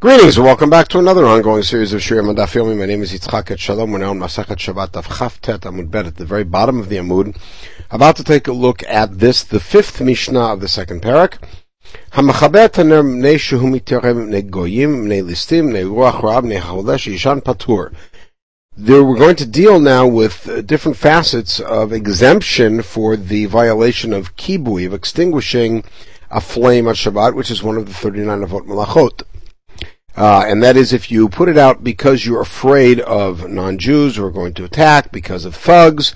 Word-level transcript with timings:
Greetings 0.00 0.38
and 0.38 0.46
welcome 0.46 0.70
back 0.70 0.88
to 0.88 0.98
another 0.98 1.26
ongoing 1.26 1.62
series 1.62 1.92
of 1.92 2.00
Shirim 2.00 2.34
Daf 2.34 2.54
Yomi. 2.54 2.74
My 2.74 2.86
name 2.86 3.02
is 3.02 3.12
Yitzchak 3.12 3.48
Etshalom. 3.48 3.92
We're 3.92 3.98
now 3.98 4.12
in 4.12 4.18
Masachet 4.18 4.56
Shabbat 4.56 4.96
of 4.96 5.06
Chavtet 5.06 5.58
Amud 5.58 5.90
Bet 5.90 6.06
at 6.06 6.16
the 6.16 6.24
very 6.24 6.42
bottom 6.42 6.80
of 6.80 6.88
the 6.88 6.96
Amud. 6.96 7.36
About 7.90 8.16
to 8.16 8.24
take 8.24 8.48
a 8.48 8.52
look 8.52 8.82
at 8.84 9.18
this, 9.18 9.44
the 9.44 9.60
fifth 9.60 10.00
Mishnah 10.00 10.54
of 10.54 10.62
the 10.62 10.68
second 10.68 11.02
parak. 11.02 11.36
There, 18.76 19.04
we're 19.04 19.18
going 19.18 19.36
to 19.36 19.46
deal 19.46 19.80
now 19.80 20.06
with 20.06 20.48
uh, 20.48 20.62
different 20.62 20.96
facets 20.96 21.60
of 21.60 21.92
exemption 21.92 22.80
for 22.80 23.18
the 23.18 23.44
violation 23.44 24.14
of 24.14 24.34
kibui, 24.36 24.86
of 24.86 24.94
extinguishing 24.94 25.84
a 26.30 26.40
flame 26.40 26.88
on 26.88 26.94
Shabbat, 26.94 27.34
which 27.34 27.50
is 27.50 27.62
one 27.62 27.76
of 27.76 27.84
the 27.84 27.92
39 27.92 28.42
of 28.42 28.50
Malachot. 28.50 29.24
Uh, 30.16 30.44
and 30.46 30.62
that 30.62 30.76
is 30.76 30.92
if 30.92 31.10
you 31.10 31.28
put 31.28 31.48
it 31.48 31.56
out 31.56 31.84
because 31.84 32.26
you're 32.26 32.40
afraid 32.40 33.00
of 33.00 33.48
non-Jews 33.48 34.16
who 34.16 34.24
are 34.24 34.30
going 34.30 34.54
to 34.54 34.64
attack, 34.64 35.12
because 35.12 35.44
of 35.44 35.54
thugs, 35.54 36.14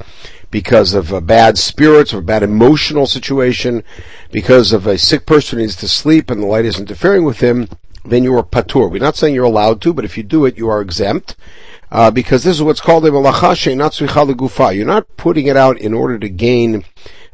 because 0.51 0.95
of 0.95 1.13
a 1.13 1.21
bad 1.21 1.57
spirits 1.59 2.13
or 2.13 2.19
a 2.19 2.23
bad 2.23 2.43
emotional 2.43 3.07
situation, 3.07 3.83
because 4.31 4.73
of 4.73 4.87
a 4.87 4.99
sick 4.99 5.27
person 5.27 5.59
who 5.59 5.65
needs 5.65 5.77
to 5.77 5.89
sleep 5.89 6.31
and 6.31 6.43
the 6.43 6.47
light 6.47 6.65
is 6.65 6.79
interfering 6.79 7.25
with 7.25 7.41
him, 7.41 7.69
then 8.05 8.23
you 8.23 8.37
are 8.37 8.43
patur. 8.43 8.91
We're 8.91 8.99
not 8.99 9.17
saying 9.17 9.35
you're 9.35 9.45
allowed 9.45 9.81
to, 9.83 9.95
but 9.95 10.05
if 10.05 10.17
you 10.17 10.23
do 10.23 10.45
it, 10.45 10.59
you 10.59 10.69
are 10.69 10.81
exempt. 10.81 11.37
Uh, 11.91 12.11
because 12.11 12.43
this 12.43 12.57
is 12.57 12.63
what's 12.63 12.81
called 12.81 13.07
a 13.07 13.11
malacha. 13.11 14.77
You're 14.77 14.87
not 14.87 15.17
putting 15.17 15.47
it 15.47 15.57
out 15.57 15.79
in 15.79 15.95
order 15.95 16.19
to 16.19 16.29
gain 16.29 16.85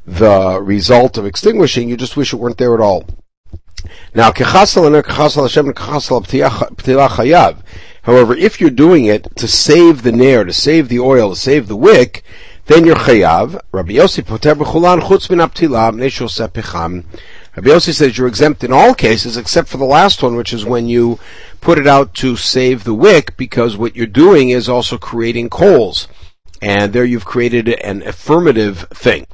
the 0.06 0.60
result 0.60 1.16
of 1.18 1.26
extinguishing, 1.26 1.88
you 1.88 1.96
just 1.96 2.16
wish 2.16 2.32
it 2.32 2.36
weren't 2.36 2.58
there 2.58 2.74
at 2.74 2.80
all. 2.80 3.04
Now, 4.14 4.32
However, 8.02 8.34
if 8.34 8.60
you're 8.60 8.70
doing 8.70 9.04
it 9.04 9.36
to 9.36 9.46
save 9.46 10.02
the 10.02 10.12
nair, 10.12 10.44
to 10.44 10.52
save 10.52 10.88
the 10.88 11.00
oil, 11.00 11.30
to 11.30 11.36
save 11.36 11.68
the 11.68 11.76
wick, 11.76 12.24
then 12.66 12.86
you're 12.86 12.96
chayav. 12.96 13.60
Rabbi 13.72 13.94
Yossi 13.94 14.24
poter 14.24 14.54
b'chulan 14.54 15.00
chutz 15.00 15.28
min 15.28 15.40
aptilam 15.40 15.96
neshul 15.96 16.28
sepecham. 16.28 17.04
Rabbi 17.56 17.68
Yossi 17.68 17.92
says 17.92 18.16
you're 18.16 18.28
exempt 18.28 18.62
in 18.62 18.72
all 18.72 18.94
cases 18.94 19.36
except 19.36 19.68
for 19.68 19.76
the 19.76 19.84
last 19.84 20.22
one, 20.22 20.36
which 20.36 20.52
is 20.52 20.64
when 20.64 20.86
you 20.86 21.18
put 21.60 21.78
it 21.78 21.86
out 21.86 22.14
to 22.14 22.36
save 22.36 22.84
the 22.84 22.94
wick, 22.94 23.36
because 23.36 23.76
what 23.76 23.96
you're 23.96 24.06
doing 24.06 24.50
is 24.50 24.68
also 24.68 24.96
creating 24.96 25.50
coals. 25.50 26.06
And 26.62 26.92
there 26.92 27.04
you've 27.04 27.24
created 27.24 27.68
an 27.68 28.02
affirmative 28.02 28.86
thing. 28.94 29.26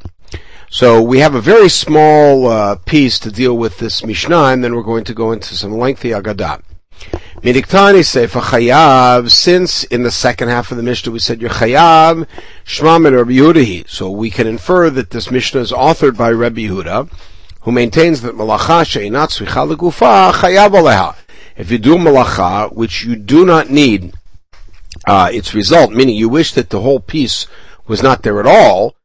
So 0.69 1.00
we 1.00 1.20
have 1.20 1.36
a 1.36 1.41
very 1.41 1.69
small 1.69 2.48
uh, 2.48 2.75
piece 2.75 3.20
to 3.20 3.31
deal 3.31 3.56
with 3.56 3.78
this 3.78 4.05
Mishnah, 4.05 4.47
and 4.47 4.64
then 4.64 4.75
we're 4.75 4.83
going 4.83 5.05
to 5.05 5.14
go 5.14 5.31
into 5.31 5.55
some 5.55 5.78
lengthy 5.78 6.11
Agadah. 6.11 6.61
Midiktani 7.36 8.05
Sefer 8.05 8.41
Chayav, 8.41 9.31
since 9.31 9.84
in 9.84 10.03
the 10.03 10.11
second 10.11 10.48
half 10.48 10.73
of 10.73 10.77
the 10.77 10.83
Mishnah 10.83 11.12
we 11.12 11.20
said 11.20 11.41
you're 11.41 11.50
Rabbi 11.50 11.67
Yehudahi. 12.67 13.89
So 13.89 14.11
we 14.11 14.28
can 14.28 14.48
infer 14.48 14.91
that 14.91 15.11
this 15.11 15.31
Mishnah 15.31 15.61
is 15.61 15.70
authored 15.70 16.17
by 16.17 16.33
Rabbi 16.33 16.62
Yehuda, 16.62 17.12
who 17.61 17.70
maintains 17.70 18.23
that 18.23 18.34
Malacha 18.34 18.84
She'inat 18.84 19.28
Svicha 19.28 19.73
Legufa 19.73 20.33
Chayav 20.33 20.70
Aleha. 20.70 21.14
If 21.56 21.70
you 21.70 21.78
do 21.78 21.95
Malacha, 21.95 22.73
which 22.73 23.05
you 23.05 23.14
do 23.14 23.47
not 23.47 23.70
need 23.70 24.14
uh, 25.06 25.30
its 25.33 25.55
result, 25.55 25.92
meaning 25.92 26.17
you 26.17 26.28
wish 26.28 26.53
that 26.55 26.70
the 26.70 26.80
whole 26.80 27.01
piece 27.01 27.47
was 27.86 28.03
not 28.03 28.23
there 28.23 28.41
at 28.41 28.47
all, 28.47 28.97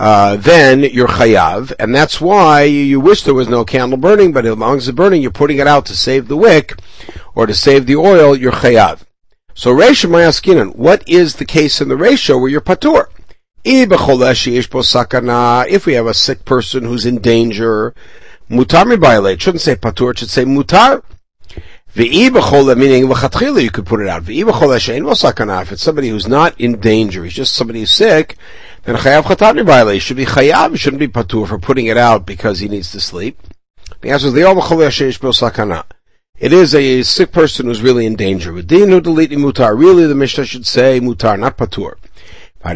uh, 0.00 0.36
then 0.36 0.82
you're 0.82 1.08
chayav, 1.08 1.72
and 1.78 1.94
that's 1.94 2.20
why 2.20 2.62
you 2.62 3.00
wish 3.00 3.22
there 3.22 3.34
was 3.34 3.48
no 3.48 3.64
candle 3.64 3.98
burning, 3.98 4.32
but 4.32 4.46
as 4.46 4.56
long 4.56 4.78
as 4.78 4.88
it's 4.88 4.96
burning, 4.96 5.20
you're 5.20 5.30
putting 5.30 5.58
it 5.58 5.66
out 5.66 5.84
to 5.86 5.96
save 5.96 6.28
the 6.28 6.36
wick, 6.36 6.74
or 7.34 7.46
to 7.46 7.54
save 7.54 7.86
the 7.86 7.96
oil, 7.96 8.36
you're 8.36 8.52
chayav. 8.52 9.02
So 9.52 9.74
Reisha 9.74 10.08
Mayaskinan, 10.08 10.76
what 10.76 11.06
is 11.08 11.36
the 11.36 11.44
case 11.44 11.82
in 11.82 11.88
the 11.88 11.96
ratio 11.96 12.38
where 12.38 12.50
you're 12.50 12.60
patur? 12.60 13.06
If 13.62 13.90
we 15.86 15.94
have 15.94 16.06
a 16.06 16.14
sick 16.14 16.44
person 16.46 16.84
who's 16.84 17.04
in 17.04 17.18
danger, 17.18 17.94
mutar 18.48 18.86
mi 18.86 19.38
shouldn't 19.38 19.60
say 19.60 19.76
patur, 19.76 20.12
it 20.12 20.18
should 20.18 20.30
say 20.30 20.44
mutar. 20.44 21.02
Meaning, 21.96 22.22
you 22.22 23.70
could 23.70 23.86
put 23.86 24.00
it 24.00 24.08
out. 24.08 24.22
If 24.28 25.72
it's 25.72 25.82
somebody 25.82 26.08
who's 26.08 26.28
not 26.28 26.60
in 26.60 26.78
danger, 26.78 27.24
he's 27.24 27.32
just 27.32 27.54
somebody 27.54 27.80
who's 27.80 27.90
sick, 27.90 28.36
then 28.84 28.94
chayav 28.96 29.22
chatani 29.22 29.66
violation 29.66 30.00
should 30.00 30.16
be 30.16 30.24
chayav, 30.24 30.78
shouldn't 30.78 31.00
be 31.00 31.08
patur 31.08 31.48
for 31.48 31.58
putting 31.58 31.86
it 31.86 31.96
out 31.96 32.26
because 32.26 32.60
he 32.60 32.68
needs 32.68 32.92
to 32.92 33.00
sleep. 33.00 33.40
The 34.02 34.10
answer 34.10 34.28
is 34.28 34.34
the 34.34 35.84
It 36.38 36.52
is 36.52 36.74
a 36.74 37.02
sick 37.02 37.32
person 37.32 37.66
who's 37.66 37.82
really 37.82 38.06
in 38.06 38.14
danger. 38.14 38.52
mutar. 38.52 39.76
Really, 39.76 40.06
the 40.06 40.14
Mishnah 40.14 40.44
should 40.44 40.66
say 40.66 41.00
mutar, 41.00 41.38
not 41.38 41.58
patur. 41.58 41.96
Uh, 42.62 42.74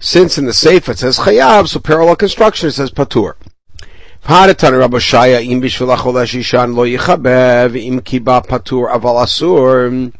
Since 0.00 0.38
in 0.38 0.44
the 0.46 0.52
Seif 0.52 0.88
it 0.88 0.98
says 0.98 1.18
chayav, 1.18 1.68
so 1.68 1.78
parallel 1.78 2.16
construction 2.16 2.68
it 2.68 2.72
says 2.72 2.90
patur. 2.90 3.34
Hadatan 4.24 4.78
Rabbi 4.78 4.98
Shaya 4.98 5.44
im 5.44 5.60
bishvil 5.62 5.96
shishan 6.26 6.74
lo 6.74 6.84
yichabev 6.84 7.74
im 7.74 8.00
kiba 8.00 8.46
patur 8.46 8.92
aval 8.92 9.22
asur. 9.24 10.12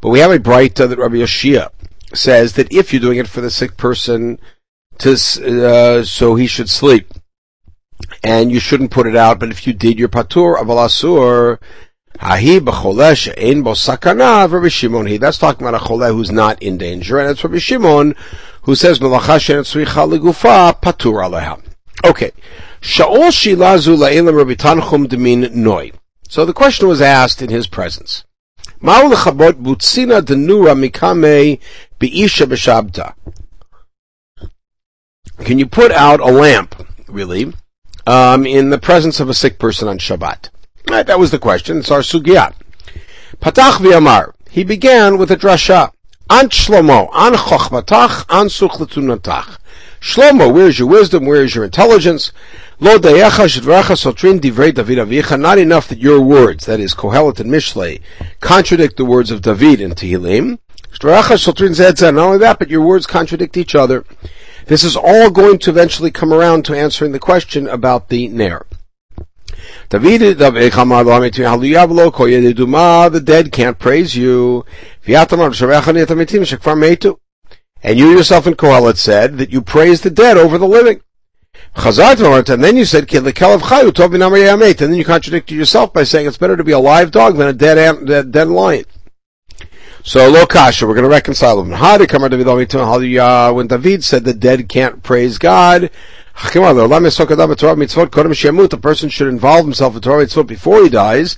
But 0.00 0.08
we 0.08 0.20
have 0.20 0.32
a 0.32 0.40
bright 0.40 0.74
that 0.76 0.98
Rabbi 0.98 1.16
Yoshia 1.16 1.68
says 2.14 2.54
that 2.54 2.72
if 2.72 2.92
you're 2.92 3.00
doing 3.00 3.18
it 3.18 3.28
for 3.28 3.40
the 3.40 3.50
sick 3.50 3.76
person, 3.76 4.38
to 4.98 5.12
uh, 5.12 6.02
so 6.04 6.34
he 6.34 6.46
should 6.46 6.68
sleep, 6.68 7.12
and 8.24 8.50
you 8.50 8.58
shouldn't 8.58 8.90
put 8.90 9.06
it 9.06 9.16
out. 9.16 9.38
But 9.38 9.50
if 9.50 9.66
you 9.66 9.72
did, 9.72 9.98
your 9.98 10.08
patur 10.08 10.56
aval 10.56 10.86
asur. 10.86 11.58
Ahi 12.20 12.60
b'cholesh 12.60 13.32
ein 13.36 13.62
bo 13.62 13.72
sakana 13.72 14.50
Rabbi 14.50 14.68
Shimon. 14.68 15.06
He 15.06 15.18
that's 15.18 15.38
talking 15.38 15.66
about 15.66 15.80
a 15.80 15.84
chole 15.84 16.12
who's 16.12 16.30
not 16.30 16.62
in 16.62 16.78
danger, 16.78 17.18
and 17.18 17.30
it's 17.30 17.44
Rabbi 17.44 17.58
Shimon 17.58 18.14
who 18.62 18.74
says 18.74 18.98
melacha 18.98 19.40
she'en 19.40 19.58
tzricha 19.58 20.08
legufa 20.08 20.80
patur 20.80 21.22
aleha. 21.24 21.62
Okay. 22.04 22.32
Shilazu 22.82 23.96
La'ilam 23.96 24.36
Rabbi 24.36 24.54
Tanchum 24.54 25.06
Demin 25.06 25.54
Noi. 25.54 25.92
So 26.28 26.44
the 26.44 26.52
question 26.52 26.88
was 26.88 27.00
asked 27.00 27.40
in 27.40 27.48
his 27.48 27.66
presence. 27.66 28.24
Ma'u 28.82 29.12
lechabot 29.12 29.52
butzina 29.52 30.20
denura 30.20 30.74
mikame 30.74 31.60
be'isha. 31.98 33.14
Can 35.38 35.58
you 35.58 35.66
put 35.66 35.92
out 35.92 36.20
a 36.20 36.26
lamp, 36.26 36.74
really, 37.08 37.52
um, 38.06 38.44
in 38.44 38.70
the 38.70 38.78
presence 38.78 39.20
of 39.20 39.28
a 39.28 39.34
sick 39.34 39.58
person 39.58 39.86
on 39.88 39.98
Shabbat? 39.98 40.50
Right, 40.88 41.06
that 41.06 41.18
was 41.18 41.30
the 41.30 41.38
question. 41.38 41.78
It's 41.78 41.90
our 41.90 42.00
sugiyat. 42.00 42.54
Patach. 43.40 44.32
He 44.50 44.64
began 44.64 45.18
with 45.18 45.30
a 45.30 45.36
drasha. 45.36 45.92
An 46.28 46.48
shlomo, 46.48 47.08
an 47.12 47.34
chochmatach, 47.34 48.24
an 48.28 48.46
suchletunatach. 48.46 49.58
Shlomo, 50.00 50.52
where's 50.52 50.78
your 50.78 50.88
wisdom? 50.88 51.26
Where's 51.26 51.54
your 51.54 51.64
intelligence? 51.64 52.32
Lo 52.82 52.98
David. 52.98 53.22
Not 55.38 55.58
enough 55.58 55.86
that 55.86 55.98
your 56.00 56.20
words, 56.20 56.66
that 56.66 56.80
is 56.80 56.96
Kohelet 56.96 57.38
and 57.38 57.48
Mishlei, 57.48 58.00
contradict 58.40 58.96
the 58.96 59.04
words 59.04 59.30
of 59.30 59.40
David 59.40 59.80
in 59.80 59.92
Tehillim. 59.92 60.58
Not 61.00 62.18
only 62.18 62.38
that, 62.38 62.58
but 62.58 62.68
your 62.68 62.80
words 62.80 63.06
contradict 63.06 63.56
each 63.56 63.76
other. 63.76 64.04
This 64.66 64.82
is 64.82 64.96
all 64.96 65.30
going 65.30 65.60
to 65.60 65.70
eventually 65.70 66.10
come 66.10 66.32
around 66.32 66.64
to 66.64 66.74
answering 66.74 67.12
the 67.12 67.20
question 67.20 67.68
about 67.68 68.08
the 68.08 68.26
Ner. 68.26 68.66
David, 69.88 70.38
the 70.38 70.50
dead 73.24 73.52
can't 73.52 73.78
praise 73.78 74.16
you. 74.16 74.66
And 77.84 77.98
you 77.98 78.10
yourself 78.10 78.46
in 78.48 78.54
Kohelet 78.54 78.96
said 78.96 79.38
that 79.38 79.52
you 79.52 79.62
praise 79.62 80.00
the 80.00 80.10
dead 80.10 80.36
over 80.36 80.58
the 80.58 80.66
living. 80.66 81.00
And 81.74 82.62
then 82.62 82.76
you 82.76 82.84
said, 82.84 83.12
and 83.12 83.26
then 83.26 84.94
you 84.94 85.04
contradicted 85.04 85.56
yourself 85.56 85.92
by 85.92 86.04
saying 86.04 86.26
it's 86.26 86.36
better 86.36 86.56
to 86.56 86.64
be 86.64 86.72
a 86.72 86.78
live 86.78 87.10
dog 87.10 87.36
than 87.36 87.48
a 87.48 87.52
dead, 87.52 87.78
ant, 87.78 88.06
dead, 88.06 88.30
dead 88.30 88.48
lion. 88.48 88.84
So, 90.04 90.28
lo 90.28 90.46
kasha, 90.46 90.86
we're 90.86 90.94
going 90.94 91.04
to 91.04 91.10
reconcile 91.10 91.62
them. 91.62 91.72
Uh, 91.72 93.52
when 93.52 93.66
David 93.68 94.04
said 94.04 94.24
the 94.24 94.34
dead 94.34 94.68
can't 94.68 95.02
praise 95.02 95.38
God, 95.38 95.90
The 96.34 98.78
person 98.80 99.08
should 99.10 99.28
involve 99.28 99.64
himself 99.64 99.94
in 99.94 100.00
Torah 100.00 100.26
mitzvot 100.26 100.46
before 100.46 100.82
he 100.82 100.88
dies. 100.88 101.36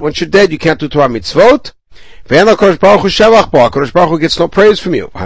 Once 0.00 0.20
you're 0.20 0.28
dead, 0.28 0.52
you 0.52 0.58
can't 0.58 0.80
do 0.80 0.88
Torah 0.88 1.08
mitzvot. 1.08 1.72
Baruch 2.30 2.60
Hu 2.60 4.18
gets 4.20 4.38
no 4.38 4.46
praise 4.46 4.78
from 4.78 4.94
you. 4.94 5.10
The 5.12 5.20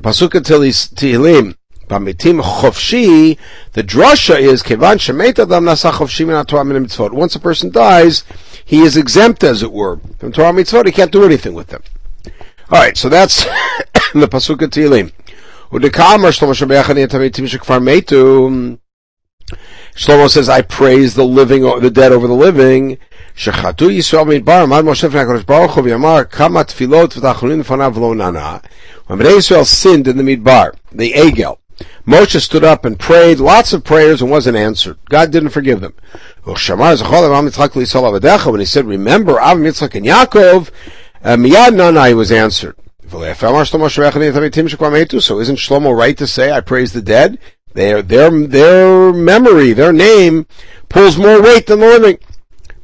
pasuk 0.00 0.34
until 0.34 0.62
he's 0.62 0.88
Tehillim. 0.88 1.54
The 1.86 3.84
drasha 3.84 4.40
is 4.40 4.62
kevan 4.64 4.98
shemet 4.98 5.38
adam 5.38 5.64
nasa 5.64 5.92
chofshi 5.92 6.26
min 6.26 6.44
Torah 6.44 6.64
min 6.64 6.84
mitzvot. 6.84 7.12
Once 7.12 7.36
a 7.36 7.38
person 7.38 7.70
dies, 7.70 8.24
he 8.64 8.80
is 8.80 8.96
exempt, 8.96 9.44
as 9.44 9.62
it 9.62 9.70
were, 9.70 10.00
from 10.18 10.32
Torah 10.32 10.52
mitzvot. 10.52 10.86
He 10.86 10.92
can't 10.92 11.12
do 11.12 11.22
anything 11.24 11.54
with 11.54 11.68
them. 11.68 11.84
All 12.70 12.80
right, 12.80 12.96
so 12.96 13.08
that's 13.08 13.44
the 14.12 14.26
pasuk 14.26 14.60
of 14.62 14.70
Tehillim. 14.70 15.12
Shlomo 19.94 20.28
says, 20.28 20.48
I 20.48 20.62
praise 20.62 21.14
the 21.14 21.24
living, 21.24 21.62
the 21.62 21.90
dead 21.90 22.12
over 22.12 22.26
the 22.26 22.34
living. 22.34 22.98
Nana. 28.16 28.62
When 29.06 29.18
Bnei 29.18 29.36
Yisrael 29.36 29.66
sinned 29.66 30.08
in 30.08 30.16
the 30.16 30.22
midbar, 30.22 30.74
the 30.92 31.12
Egel, 31.12 31.58
Moshe 32.06 32.40
stood 32.40 32.64
up 32.64 32.84
and 32.84 32.98
prayed 32.98 33.38
lots 33.38 33.72
of 33.72 33.84
prayers 33.84 34.20
and 34.20 34.30
wasn't 34.30 34.56
answered. 34.56 34.98
God 35.08 35.30
didn't 35.30 35.50
forgive 35.50 35.80
them. 35.80 35.94
When 36.44 36.56
he 36.56 36.64
said, 36.66 36.78
remember 38.86 39.34
Avram, 39.34 39.64
Yitzchak, 39.64 39.94
and 39.94 40.06
Yaakov, 40.06 40.70
uh, 41.22 41.36
miyad 41.36 41.74
nana, 41.74 42.08
he 42.08 42.14
was 42.14 42.30
answered. 42.30 42.76
So 43.10 43.22
isn't 43.22 43.44
Shlomo 45.56 45.96
right 45.96 46.16
to 46.18 46.26
say, 46.26 46.52
I 46.52 46.60
praise 46.60 46.92
the 46.92 47.02
dead? 47.02 47.38
Their, 47.74 48.02
their, 48.02 48.30
their 48.30 49.12
memory, 49.12 49.72
their 49.72 49.92
name 49.92 50.46
pulls 50.88 51.18
more 51.18 51.42
weight 51.42 51.66
than 51.66 51.80
the 51.80 51.86
living. 51.86 52.18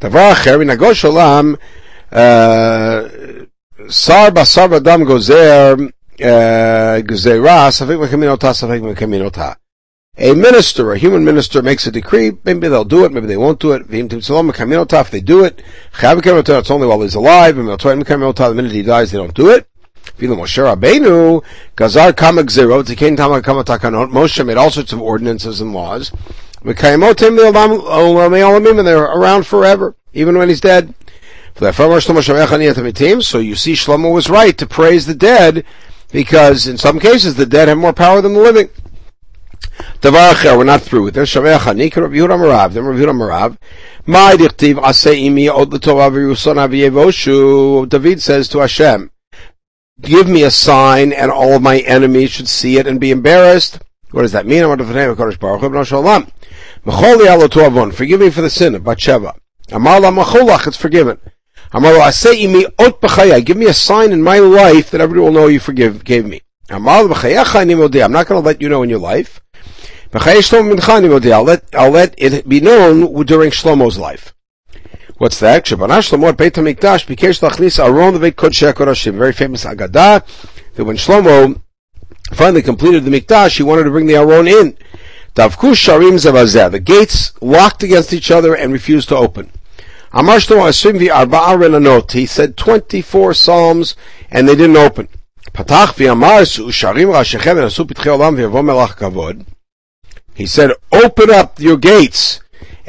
Tavacher, 0.01 0.61
in 0.61 0.69
Agosh 0.69 1.05
Olam, 1.09 1.57
uh, 2.11 3.09
Sar 3.89 4.31
Basar 4.31 4.75
Adam 4.75 5.03
Gozer, 5.05 5.93
uh, 6.21 7.01
Mekaminota, 7.03 8.95
Mekaminota. 8.95 9.57
A 10.19 10.35
minister, 10.35 10.93
a 10.93 10.99
human 10.99 11.25
minister, 11.25 11.63
makes 11.63 11.87
a 11.87 11.93
decree. 11.93 12.33
Maybe 12.45 12.69
they'll 12.69 12.85
do 12.85 13.05
it. 13.05 13.13
Maybe 13.13 13.29
they 13.29 13.37
won't 13.37 13.61
do 13.61 13.73
it. 13.73 13.83
If 13.83 13.89
they 13.89 15.21
do 15.21 15.45
it, 15.45 15.63
it's 16.03 16.71
only 16.71 16.87
while 16.87 17.01
he's 17.01 17.15
alive. 17.15 17.57
The 17.57 18.53
minute 18.55 18.73
he 18.73 18.83
dies, 18.83 19.13
they 19.13 19.19
don't 19.19 19.35
do 19.35 19.51
it. 19.51 19.67
Moshe 20.29 20.63
Rabbeinu, 20.63 21.43
Gazar 21.77 22.17
Kama 22.17 22.43
Gzerot, 22.43 22.85
Zikain 22.85 23.17
Tama 23.17 23.43
Kama 23.43 23.65
Moshe 23.65 24.45
made 24.45 24.57
all 24.57 24.71
sorts 24.71 24.93
of 24.93 25.01
ordinances 25.01 25.61
and 25.61 25.73
laws. 25.73 26.13
And 26.63 26.77
they're 26.77 27.11
around 29.03 29.47
forever, 29.47 29.95
even 30.13 30.37
when 30.37 30.49
he's 30.49 30.61
dead. 30.61 30.93
So 31.57 31.67
you 31.67 31.73
see 31.73 31.81
Shlomo 33.73 34.13
was 34.13 34.31
right 34.31 34.59
to 34.59 34.67
praise 34.67 35.07
the 35.07 35.15
dead, 35.15 35.65
because 36.13 36.67
in 36.67 36.77
some 36.79 37.01
cases 37.01 37.35
the 37.35 37.47
dead 37.47 37.69
have 37.69 37.79
more 37.79 37.93
power 37.93 38.21
than 38.21 38.35
the 38.35 38.41
living. 38.41 38.69
We're 40.03 40.65
not 40.65 40.83
through 40.83 41.05
with 41.05 41.15
this. 41.15 41.33
Then 41.33 41.45
dichtiv 44.39 44.81
aseh 44.81 45.15
imi 45.15 45.49
od 45.49 45.73
l'tov 45.73 45.99
aviyuson 46.11 46.57
aviyevoshu. 46.57 47.89
David 47.89 48.21
says 48.23 48.49
to 48.49 48.59
Hashem, 48.59 49.11
give 50.01 50.29
me 50.29 50.45
a 50.45 50.51
sign 50.51 51.13
and 51.13 51.31
all 51.31 51.53
of 51.55 51.63
my 51.63 51.79
enemies 51.81 52.31
should 52.31 52.49
see 52.49 52.79
it 52.79 52.87
and 52.87 53.01
be 53.01 53.11
embarrassed. 53.11 53.81
What 54.11 54.23
does 54.23 54.33
that 54.33 54.47
mean? 54.47 54.65
Forgive 54.65 54.89
me 58.21 58.31
for 58.31 58.41
the 58.41 58.51
sin 58.51 58.75
of 58.75 58.85
Bathsheba. 58.85 59.35
It's 59.73 60.77
forgiven. 60.77 61.19
Give 61.73 63.57
me 63.57 63.67
a 63.67 63.73
sign 63.73 64.13
in 64.13 64.23
my 64.23 64.41
life 64.41 64.91
that 64.91 65.01
everybody 65.01 65.25
will 65.25 65.33
know 65.33 65.47
you 65.47 65.61
forgive, 65.61 66.05
gave 66.05 66.27
me. 66.27 66.43
I'm 66.69 66.83
not 66.85 67.07
going 67.07 67.21
to 67.21 68.41
let 68.41 68.61
you 68.61 68.69
know 68.69 68.83
in 68.83 68.91
your 68.91 68.99
life. 68.99 69.41
I'll 70.13 71.45
let, 71.45 71.65
I'll 71.75 71.91
let 71.91 72.15
it 72.19 72.49
be 72.49 72.61
known 72.61 73.25
during 73.25 73.53
Shlomo's 73.53 73.99
life. 73.99 74.35
What's 75.21 75.39
the 75.39 75.47
HaKodashim. 75.49 76.17
Very 79.19 79.33
famous 79.35 79.67
Agadah 79.67 80.25
that 80.75 80.85
when 80.85 80.97
Shlomo 80.97 81.61
finally 82.33 82.63
completed 82.63 83.05
the 83.05 83.11
Mikdash, 83.11 83.59
he 83.59 83.63
wanted 83.63 83.85
to 83.85 83.91
bring 83.91 84.07
the 84.07 84.17
Aron 84.17 84.49
in. 84.49 84.79
The 85.35 86.81
gates 86.83 87.35
locked 87.43 87.83
against 87.83 88.15
each 88.15 88.31
other 88.31 88.57
and 88.57 88.73
refused 88.73 89.11
to 89.11 89.17
open. 89.17 89.51
He 92.11 92.27
said 92.27 92.57
24 92.57 93.35
psalms 93.35 93.97
and 94.31 94.49
they 94.49 94.57
didn't 94.57 94.79
open. 94.79 95.09
He 100.35 100.47
said, 100.47 100.71
open 100.91 101.31
up 101.31 101.61
your 101.61 101.77
gates 101.77 102.41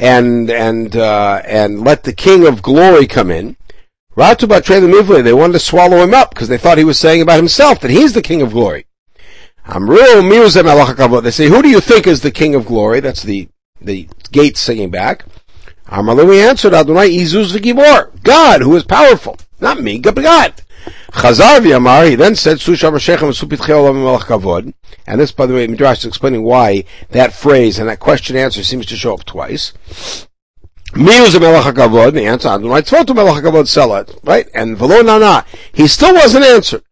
and 0.01 0.49
and 0.49 0.97
uh, 0.97 1.41
and 1.45 1.81
let 1.81 2.03
the 2.03 2.11
King 2.11 2.47
of 2.47 2.61
Glory 2.63 3.05
come 3.07 3.29
in. 3.31 3.55
Ratu 4.17 4.47
Mivli, 4.47 5.23
they 5.23 5.31
wanted 5.31 5.53
to 5.53 5.59
swallow 5.59 6.03
him 6.03 6.13
up 6.13 6.31
because 6.31 6.49
they 6.49 6.57
thought 6.57 6.77
he 6.77 6.83
was 6.83 6.99
saying 6.99 7.21
about 7.21 7.37
himself 7.37 7.79
that 7.79 7.91
he's 7.91 8.13
the 8.13 8.21
King 8.21 8.41
of 8.41 8.51
Glory. 8.51 8.87
They 9.67 11.31
say, 11.31 11.47
who 11.47 11.61
do 11.61 11.69
you 11.69 11.79
think 11.79 12.07
is 12.07 12.21
the 12.21 12.31
King 12.31 12.55
of 12.55 12.65
Glory? 12.65 12.99
That's 12.99 13.23
the 13.23 13.47
the 13.79 14.09
gate 14.31 14.57
singing 14.57 14.89
back. 14.89 15.23
Amalu 15.87 16.49
answered, 16.49 16.73
Adonai 16.73 17.15
Izuz 17.15 17.55
v'gibor, 17.55 18.11
God, 18.23 18.61
who 18.61 18.75
is 18.75 18.83
powerful, 18.83 19.37
not 19.59 19.81
me, 19.81 19.99
God. 19.99 20.61
Chazar 21.11 21.59
v'yamar, 21.59 22.09
he 22.09 22.15
then 22.15 22.35
said, 22.35 22.57
Susham 22.57 22.99
Shechem 22.99 23.29
supitchei 23.29 23.75
olam 23.75 24.19
kavod. 24.19 24.73
And 25.11 25.19
this, 25.19 25.33
by 25.33 25.45
the 25.45 25.53
way, 25.53 25.67
Midrash 25.67 25.99
is 25.99 26.05
explaining 26.05 26.43
why 26.43 26.85
that 27.09 27.33
phrase 27.33 27.79
and 27.79 27.89
that 27.89 27.99
question 27.99 28.37
answer 28.37 28.63
seems 28.63 28.85
to 28.85 28.95
show 28.95 29.13
up 29.13 29.25
twice. 29.25 29.73
Mi 30.95 31.19
was 31.19 31.35
a 31.35 31.39
melech 31.41 31.75
kavod, 31.75 32.13
the 32.13 32.25
answer, 32.25 32.47
Adonai 32.47 32.81
tzvotu 32.81 33.13
melech 33.13 33.43
kavod 33.43 33.65
selat, 33.67 34.17
right? 34.23 34.47
And 34.53 34.77
v'lo 34.77 35.05
nana, 35.05 35.45
he 35.73 35.89
still 35.89 36.13
wasn't 36.13 36.45
answered. 36.45 36.83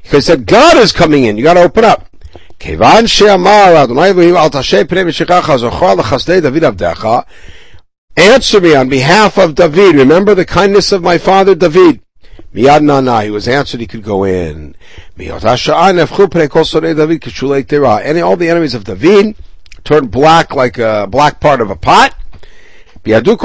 Because 0.00 0.26
he 0.26 0.30
said, 0.30 0.46
God 0.46 0.76
is 0.76 0.92
coming 0.92 1.24
in, 1.24 1.36
you 1.36 1.42
gotta 1.42 1.62
open 1.62 1.84
up. 1.84 2.08
Kevan 2.60 3.08
she'amar, 3.08 3.74
Adonai 3.74 4.10
Elohim, 4.10 4.36
al 4.36 4.50
tashay 4.50 4.84
pnei 4.84 5.04
v'shechacha, 5.06 5.58
zochar 5.58 5.96
l'chasdei 5.96 6.40
David 6.40 6.62
avdecha, 6.62 7.26
Answer 8.16 8.60
me 8.60 8.76
on 8.76 8.88
behalf 8.88 9.36
of 9.36 9.56
David. 9.56 9.96
Remember 9.96 10.36
the 10.36 10.44
kindness 10.44 10.92
of 10.92 11.02
my 11.02 11.18
father 11.18 11.56
David. 11.56 12.02
Miyad 12.54 12.82
nana, 12.82 13.22
he 13.22 13.30
was 13.30 13.46
answered, 13.46 13.80
he 13.80 13.86
could 13.86 14.02
go 14.02 14.24
in. 14.24 14.74
And 15.18 15.30
all 15.30 15.38
the 18.36 18.48
enemies 18.48 18.74
of 18.74 18.84
David 18.84 19.36
turned 19.84 20.10
black 20.10 20.54
like 20.54 20.78
a 20.78 21.06
black 21.08 21.40
part 21.40 21.60
of 21.60 21.70
a 21.70 21.76
pot. 21.76 22.14
Everybody 23.06 23.42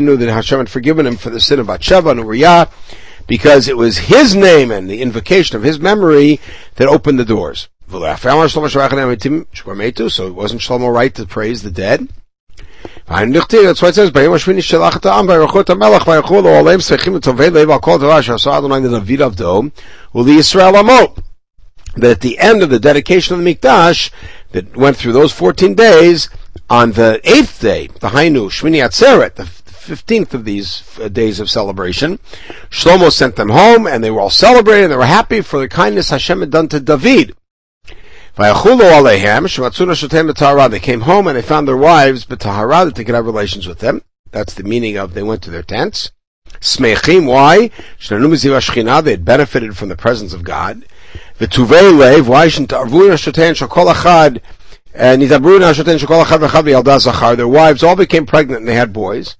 knew 0.00 0.16
that 0.16 0.32
Hashem 0.32 0.58
had 0.58 0.68
forgiven 0.68 1.06
him 1.06 1.16
for 1.16 1.30
the 1.30 1.40
sin 1.40 1.58
of 1.58 1.68
Bathsheba 1.68 2.10
and 2.10 2.20
Uriah, 2.20 2.68
because 3.26 3.66
it 3.66 3.76
was 3.76 3.98
his 3.98 4.36
name 4.36 4.70
and 4.70 4.88
the 4.88 5.02
invocation 5.02 5.56
of 5.56 5.64
his 5.64 5.80
memory 5.80 6.38
that 6.76 6.86
opened 6.86 7.18
the 7.18 7.24
doors. 7.24 7.68
So 7.88 8.04
it 8.04 8.20
wasn't 10.34 10.60
Shlomo 10.60 10.92
right 10.92 11.14
to 11.14 11.26
praise 11.26 11.62
the 11.62 11.70
dead? 11.70 12.08
That's 13.08 13.82
why 13.82 13.88
it 13.88 13.94
says, 13.94 14.10
Bayom 14.10 14.34
Hashmini 14.34 14.58
Shelach 14.58 15.00
Ta'am, 15.00 15.28
Bayrachot 15.28 15.66
HaMelech, 15.66 16.00
Bayrachot 16.00 16.42
Ha'olam, 16.42 16.78
Svechim 16.78 17.20
Tovei 17.20 17.52
Leib 17.52 17.68
HaKol 17.68 18.00
Dvar, 18.00 18.20
Shasar 18.20 18.58
Adonai 18.58 18.80
Levid 18.80 19.30
Avdo, 19.30 19.70
Uli 20.12 20.36
Yisrael 20.36 20.74
Amo. 20.74 21.14
That 21.94 22.10
at 22.10 22.20
the 22.20 22.38
end 22.40 22.64
of 22.64 22.70
the 22.70 22.80
dedication 22.80 23.38
of 23.38 23.44
the 23.44 23.54
Mikdash, 23.54 24.10
that 24.50 24.76
went 24.76 24.96
through 24.96 25.12
those 25.12 25.32
14 25.32 25.74
days, 25.74 26.28
on 26.68 26.92
the 26.92 27.20
eighth 27.22 27.60
day, 27.60 27.86
the 27.86 28.08
Hainu, 28.08 28.48
Shmini 28.48 28.84
Atzeret, 28.84 29.36
the 29.36 29.46
fifteenth 29.46 30.34
of 30.34 30.44
these 30.44 30.82
uh, 31.00 31.06
days 31.06 31.38
of 31.38 31.48
celebration. 31.48 32.18
Shlomo 32.70 33.12
sent 33.12 33.36
them 33.36 33.50
home, 33.50 33.86
and 33.86 34.02
they 34.02 34.10
were 34.10 34.20
all 34.20 34.30
celebrating. 34.30 34.90
They 34.90 34.96
were 34.96 35.06
happy 35.06 35.42
for 35.42 35.60
the 35.60 35.68
kindness 35.68 36.10
Hashem 36.10 36.40
had 36.40 36.50
done 36.50 36.68
to 36.68 36.80
David. 36.80 37.36
They 38.38 38.52
came 40.80 41.00
home 41.00 41.26
and 41.26 41.36
they 41.36 41.42
found 41.42 41.66
their 41.66 41.76
wives 41.76 42.26
b'tahara 42.26 42.84
that 42.84 42.94
they 42.94 43.04
could 43.04 43.14
have 43.14 43.24
relations 43.24 43.66
with 43.66 43.78
them. 43.78 44.02
That's 44.30 44.52
the 44.52 44.62
meaning 44.62 44.98
of 44.98 45.14
they 45.14 45.22
went 45.22 45.42
to 45.44 45.50
their 45.50 45.62
tents. 45.62 46.10
Smechim, 46.60 47.26
why? 47.26 47.70
They 49.00 49.10
had 49.10 49.24
benefited 49.24 49.76
from 49.76 49.88
the 49.88 49.96
presence 49.96 50.34
of 50.34 50.44
God. 50.44 50.84
V'tuvei 51.38 51.96
lev, 51.96 52.28
why? 52.28 52.48
Their 57.36 57.48
wives 57.48 57.82
all 57.82 57.96
became 57.96 58.26
pregnant 58.26 58.60
and 58.60 58.68
they 58.68 58.74
had 58.74 58.92
boys. 58.92 59.36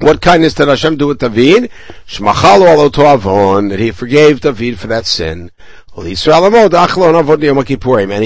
What 0.00 0.20
kindness 0.20 0.54
did 0.54 0.66
Hashem 0.68 0.96
do 0.96 1.06
with 1.06 1.20
David? 1.20 1.70
That 2.18 3.76
he 3.78 3.92
forgave 3.92 4.40
David 4.40 4.80
for 4.80 4.88
that 4.88 5.06
sin. 5.06 5.52
And 5.96 6.08
he 6.08 6.16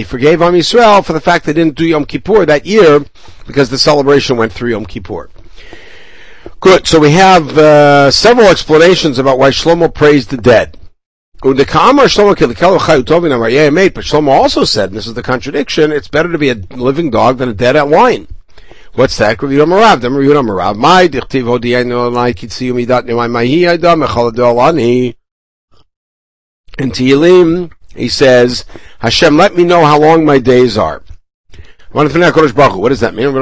forgave 0.04 0.40
Am 0.40 0.54
Yisrael 0.54 1.04
for 1.04 1.12
the 1.12 1.20
fact 1.20 1.44
they 1.44 1.52
didn't 1.52 1.74
do 1.74 1.84
Yom 1.84 2.06
Kippur 2.06 2.46
that 2.46 2.64
year 2.64 3.04
because 3.46 3.68
the 3.68 3.76
celebration 3.76 4.38
went 4.38 4.52
through 4.52 4.70
Yom 4.70 4.86
Kippur. 4.86 5.28
Good. 6.60 6.86
So 6.86 6.98
we 6.98 7.10
have 7.10 7.58
uh, 7.58 8.10
several 8.10 8.48
explanations 8.48 9.18
about 9.18 9.38
why 9.38 9.50
Shlomo 9.50 9.92
praised 9.92 10.30
the 10.30 10.38
dead. 10.38 10.78
But 11.40 11.56
Shlomo 11.56 12.38
also 14.28 14.64
said, 14.64 14.88
and 14.88 14.96
this 14.96 15.06
is 15.06 15.14
the 15.14 15.22
contradiction, 15.22 15.92
it's 15.92 16.08
better 16.08 16.32
to 16.32 16.38
be 16.38 16.48
a 16.48 16.54
living 16.54 17.10
dog 17.10 17.38
than 17.38 17.50
a 17.50 17.54
dead 17.54 17.76
at 17.76 17.88
wine. 17.88 18.26
What's 18.94 19.16
that? 19.18 19.36
Yehuda 19.38 19.66
Marav. 19.66 20.00
Yehuda 20.00 20.42
Marav. 20.44 20.76
My 20.76 21.08
dichtiv 21.08 21.44
alai 21.44 23.30
mahi 23.30 23.66
adam. 23.66 24.02
In 26.78 26.90
Tehillim, 26.92 27.72
he 27.96 28.08
says, 28.08 28.64
Hashem, 29.00 29.36
let 29.36 29.56
me 29.56 29.64
know 29.64 29.84
how 29.84 29.98
long 30.00 30.24
my 30.24 30.38
days 30.38 30.78
are. 30.78 31.02
What 31.90 32.04
does 32.04 32.12
that 33.00 33.14
mean? 33.14 33.34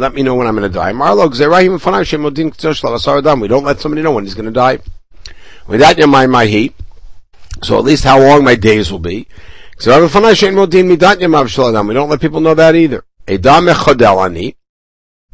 Let 0.00 0.14
me 0.14 0.22
know 0.22 0.34
when 0.34 0.46
I'm 0.46 0.56
going 0.56 0.70
to 0.70 0.74
die. 0.74 0.92
We 0.92 0.98
don't 3.48 3.64
let 3.64 3.80
somebody 3.80 4.02
know 4.02 4.12
when 4.12 4.24
he's 4.24 4.34
going 4.34 4.44
to 4.46 4.50
die. 4.50 4.78
So 7.62 7.78
at 7.78 7.84
least 7.84 8.04
how 8.04 8.20
long 8.20 8.44
my 8.44 8.54
days 8.56 8.90
will 8.90 8.98
be. 8.98 9.28
We 9.78 9.84
don't 9.86 10.12
let 12.08 12.20
people 12.20 12.40
know 12.40 12.54
that 12.54 12.74
either. 12.74 13.04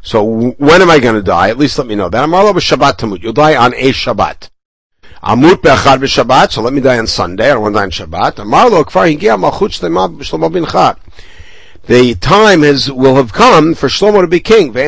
So 0.05 0.25
when 0.25 0.83
am 0.83 0.91
I 0.91 0.99
going 0.99 1.15
to 1.15 1.23
die? 1.23 1.51
At 1.51 1.59
least 1.59 1.79
let 1.79 1.87
me 1.87 1.95
know 1.95 2.09
that. 2.09 3.21
You'll 3.23 3.33
die 3.33 3.57
on 3.57 3.75
a 3.75 3.93
Shabbat. 3.93 4.49
Amut 5.23 5.63
be'achad 5.63 6.01
b'Shabbat, 6.01 6.51
so 6.51 6.63
let 6.63 6.73
me 6.73 6.81
die 6.81 6.99
on 6.99 7.07
Sunday. 7.07 7.51
I 7.51 7.55
don't 7.55 7.63
want 7.63 7.75
to 7.75 7.79
die 7.79 7.85
on 7.85 7.91
Shabbat. 7.93 8.33
Kfar 8.87 9.07
Shlomo 10.21 10.53
bin 10.53 10.67
Chad. 10.67 10.97
The 11.87 12.15
time 12.17 12.65
is 12.65 12.91
will 12.91 13.15
have 13.15 13.33
come 13.33 13.75
for 13.75 13.87
Shlomo 13.87 14.21
to 14.23 14.27
be 14.27 14.41
king. 14.41 14.75
You 14.75 14.83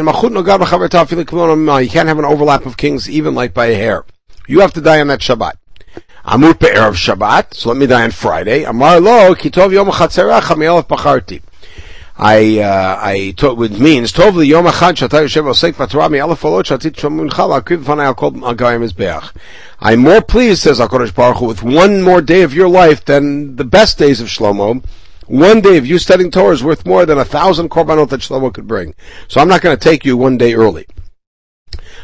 can't 1.88 2.08
have 2.08 2.18
an 2.18 2.24
overlap 2.24 2.66
of 2.66 2.76
kings 2.76 3.08
even 3.08 3.34
like 3.36 3.54
by 3.54 3.66
a 3.66 3.76
hair. 3.76 4.04
You 4.48 4.58
have 4.60 4.72
to 4.74 4.80
die 4.80 5.00
on 5.00 5.06
that 5.06 5.20
Shabbat. 5.20 5.52
Amut 6.24 6.58
be'erev 6.58 6.94
Shabbat, 6.96 7.54
so 7.54 7.68
let 7.68 7.78
me 7.78 7.86
die 7.86 8.02
on 8.02 8.10
Friday. 8.10 8.64
Amar 8.64 8.98
lo 8.98 9.34
kitov 9.36 9.72
yom 9.72 9.88
chatzerecha 9.88 10.56
me'elef 10.56 10.88
bacharti. 10.88 11.42
I, 12.16 12.60
uh, 12.60 12.98
I, 13.02 13.34
to, 13.38 13.54
which 13.54 13.72
means, 13.72 14.12
Tov 14.12 14.36
li 14.36 14.46
yom 14.46 14.66
achad 14.66 14.94
shatay 14.94 15.24
yoshev 15.24 15.50
osek 15.50 15.72
b'torah 15.74 16.08
mi'alef 16.08 16.42
olot 16.42 16.62
shatit 16.62 16.92
shomun 16.92 17.34
chal 17.34 17.48
akriv 17.48 17.82
v'fanay 17.82 18.04
al 18.04 18.14
kol 18.14 18.30
agayim 18.30 18.88
mizbeach. 18.88 19.32
I'm 19.80 20.00
more 20.00 20.22
pleased, 20.22 20.62
says 20.62 20.78
HaKadosh 20.78 21.12
Baruch 21.12 21.38
Hu, 21.38 21.46
with 21.46 21.64
one 21.64 22.02
more 22.02 22.22
day 22.22 22.42
of 22.42 22.54
your 22.54 22.68
life 22.68 23.04
than 23.04 23.56
the 23.56 23.64
best 23.64 23.98
days 23.98 24.20
of 24.20 24.28
Shlomo. 24.28 24.84
One 25.26 25.60
day 25.60 25.76
of 25.76 25.86
you 25.86 25.98
studying 25.98 26.30
Torah 26.30 26.52
is 26.52 26.62
worth 26.62 26.86
more 26.86 27.04
than 27.04 27.18
a 27.18 27.24
thousand 27.24 27.70
korbanot 27.70 28.10
that 28.10 28.20
Shlomo 28.20 28.54
could 28.54 28.68
bring. 28.68 28.94
So 29.26 29.40
I'm 29.40 29.48
not 29.48 29.62
going 29.62 29.76
to 29.76 29.82
take 29.82 30.04
you 30.04 30.16
one 30.16 30.38
day 30.38 30.54
early. 30.54 30.86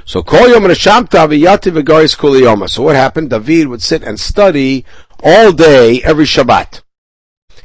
So 0.07 0.25
kol 0.25 0.49
yom 0.49 0.64
neshamta 0.64 1.29
v'yati 1.29 1.71
v'garis 1.71 2.19
kuli 2.19 2.69
So 2.69 2.83
what 2.83 2.97
happened? 2.97 3.31
David 3.31 3.69
would 3.69 3.83
sit 3.83 4.02
and 4.02 4.19
study 4.19 4.85
all 5.23 5.52
day 5.52 6.02
every 6.02 6.25
Shabbat. 6.25 6.81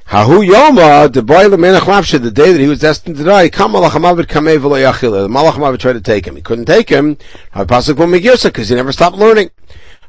Hahu 0.07 0.47
Yoma, 0.47 1.11
the 1.11 1.23
boy 1.23 1.45
Menach 1.45 2.21
the 2.21 2.29
day 2.29 2.53
that 2.53 2.61
he 2.61 2.67
was 2.67 2.77
destined 2.79 3.17
to 3.17 3.23
die, 3.23 3.49
Kam 3.49 3.71
Malachamavid 3.71 4.27
Kamei 4.27 4.59
V'lo 4.59 4.79
Yachile. 4.79 5.23
The 5.23 5.27
Malachamavid 5.27 5.79
tried 5.79 5.93
to 5.93 6.01
take 6.01 6.27
him. 6.27 6.35
He 6.35 6.43
couldn't 6.43 6.65
take 6.65 6.89
him. 6.89 7.15
Pasuk 7.55 7.95
Megirsa, 7.95 8.45
because 8.45 8.69
he 8.69 8.75
never 8.75 8.91
stopped 8.91 9.17
learning. 9.17 9.49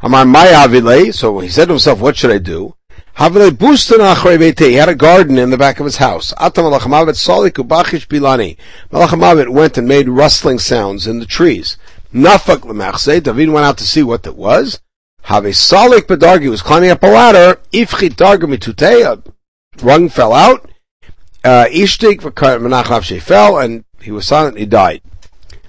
Amar 0.03 0.27
Mai 0.27 0.49
Avile, 0.49 1.15
so 1.15 1.39
he 1.39 1.49
said 1.49 1.65
to 1.65 1.73
himself, 1.73 1.99
what 1.99 2.15
should 2.15 2.31
I 2.31 2.37
do? 2.37 2.77
Havile 3.17 3.51
Bustan 3.53 4.15
Achrei 4.15 4.59
He 4.59 4.75
had 4.75 4.91
a 4.91 4.95
garden 4.95 5.39
in 5.39 5.49
the 5.49 5.57
back 5.57 5.81
of 5.81 5.87
his 5.87 5.97
house. 5.97 6.35
Atam 6.39 6.67
Malachamavid 6.67 7.17
Sali 7.17 7.51
Kubachish 7.51 8.07
Bilani. 8.07 8.59
Malachamavid 8.93 9.49
went 9.49 9.79
and 9.79 9.89
made 9.89 10.11
rustling 10.11 10.59
sounds 10.59 11.07
in 11.07 11.21
the 11.21 11.27
trees. 11.27 11.79
Nafak 12.13 12.59
Lemachse, 12.59 13.23
David 13.23 13.49
went 13.49 13.65
out 13.65 13.79
to 13.79 13.85
see 13.85 14.03
what 14.03 14.25
that 14.25 14.37
was. 14.37 14.79
Have 15.23 15.47
a 15.47 15.53
Salik 15.53 16.03
Bedargi 16.03 16.51
was 16.51 16.61
climbing 16.61 16.91
up 16.91 17.03
a 17.03 17.07
ladder. 17.07 17.59
Ifchit 17.73 18.11
Darga 18.11 18.45
Mituteya 18.45 19.23
rung 19.83 20.09
fell 20.09 20.33
out. 20.33 20.71
Uh, 21.45 21.67
Ishtik 21.67 22.21
Menachem 22.21 23.23
fell, 23.23 23.59
and 23.59 23.85
he 24.01 24.11
was 24.11 24.27
silent. 24.27 24.59
He 24.59 24.67
died. 24.67 25.03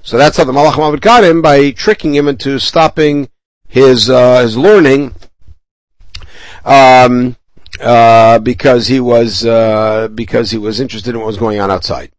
So 0.01 0.17
that's 0.17 0.37
how 0.37 0.45
the 0.45 0.53
Malach 0.53 1.01
got 1.01 1.23
him 1.23 1.41
by 1.41 1.71
tricking 1.71 2.15
him 2.15 2.27
into 2.27 2.59
stopping 2.59 3.29
his 3.67 4.09
uh, 4.09 4.41
his 4.41 4.57
learning, 4.57 5.13
um, 6.63 7.35
uh, 7.81 8.39
because 8.39 8.87
he 8.87 8.99
was 8.99 9.45
uh, 9.45 10.07
because 10.07 10.51
he 10.51 10.57
was 10.57 10.79
interested 10.79 11.13
in 11.13 11.19
what 11.19 11.27
was 11.27 11.37
going 11.37 11.59
on 11.59 11.69
outside. 11.69 12.11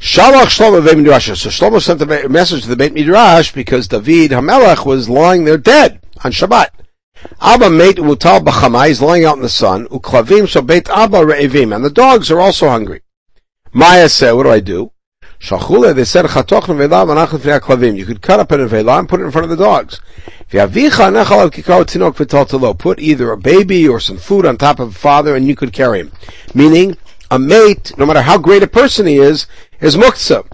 Shalach 0.00 0.46
Shlomo 0.46 0.84
Beit 0.84 0.98
Midrash. 0.98 1.26
So 1.38 1.48
Shlomo 1.50 1.80
sent 1.80 2.02
a 2.02 2.28
message 2.28 2.64
to 2.64 2.68
the 2.68 2.76
Beit 2.76 2.92
Midrash 2.92 3.52
because 3.52 3.88
David 3.88 4.32
Hamelech 4.32 4.84
was 4.84 5.08
lying 5.08 5.44
there 5.44 5.56
dead 5.56 6.00
on 6.24 6.32
Shabbat. 6.32 6.70
Abba 7.40 7.70
mate 7.70 7.96
utal 7.96 8.40
b'chamai 8.44 8.90
is 8.90 9.00
lying 9.02 9.24
out 9.24 9.36
in 9.36 9.42
the 9.42 9.48
sun. 9.48 9.86
Uklavim 9.88 10.48
so 10.48 10.62
beit 10.62 10.88
Abba 10.88 11.18
re'evim, 11.18 11.74
and 11.74 11.84
the 11.84 11.90
dogs 11.90 12.30
are 12.30 12.40
also 12.40 12.68
hungry. 12.68 13.02
Maya 13.72 14.08
said, 14.08 14.32
"What 14.32 14.44
do 14.44 14.50
I 14.50 14.60
do?" 14.60 14.92
Shachule, 15.40 15.94
they 15.94 16.04
said, 16.04 16.26
"Chatochnu 16.26 16.76
ve'la 16.76 17.06
manachet 17.06 17.60
klavim." 17.60 17.96
You 17.96 18.06
could 18.06 18.22
cut 18.22 18.40
up 18.40 18.52
an 18.52 18.68
ve'la 18.68 18.98
and 18.98 19.08
put 19.08 19.20
it 19.20 19.24
in 19.24 19.30
front 19.30 19.50
of 19.50 19.56
the 19.56 19.64
dogs. 19.64 20.00
Put 22.78 23.00
either 23.00 23.30
a 23.32 23.36
baby 23.36 23.88
or 23.88 24.00
some 24.00 24.16
food 24.18 24.46
on 24.46 24.56
top 24.56 24.78
of 24.78 24.88
a 24.90 24.92
father, 24.92 25.34
and 25.34 25.46
you 25.46 25.56
could 25.56 25.72
carry 25.72 26.00
him. 26.00 26.12
Meaning, 26.54 26.96
a 27.30 27.38
mate, 27.38 27.92
no 27.98 28.06
matter 28.06 28.22
how 28.22 28.38
great 28.38 28.62
a 28.62 28.68
person 28.68 29.06
he 29.06 29.16
is, 29.16 29.46
is 29.80 29.96
muktzah. 29.96 30.46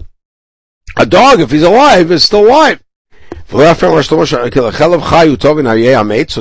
A 0.97 1.05
dog, 1.05 1.39
if 1.39 1.51
he's 1.51 1.63
alive, 1.63 2.11
is 2.11 2.23
still 2.23 2.47
alive. 2.47 2.81
So 3.51 3.57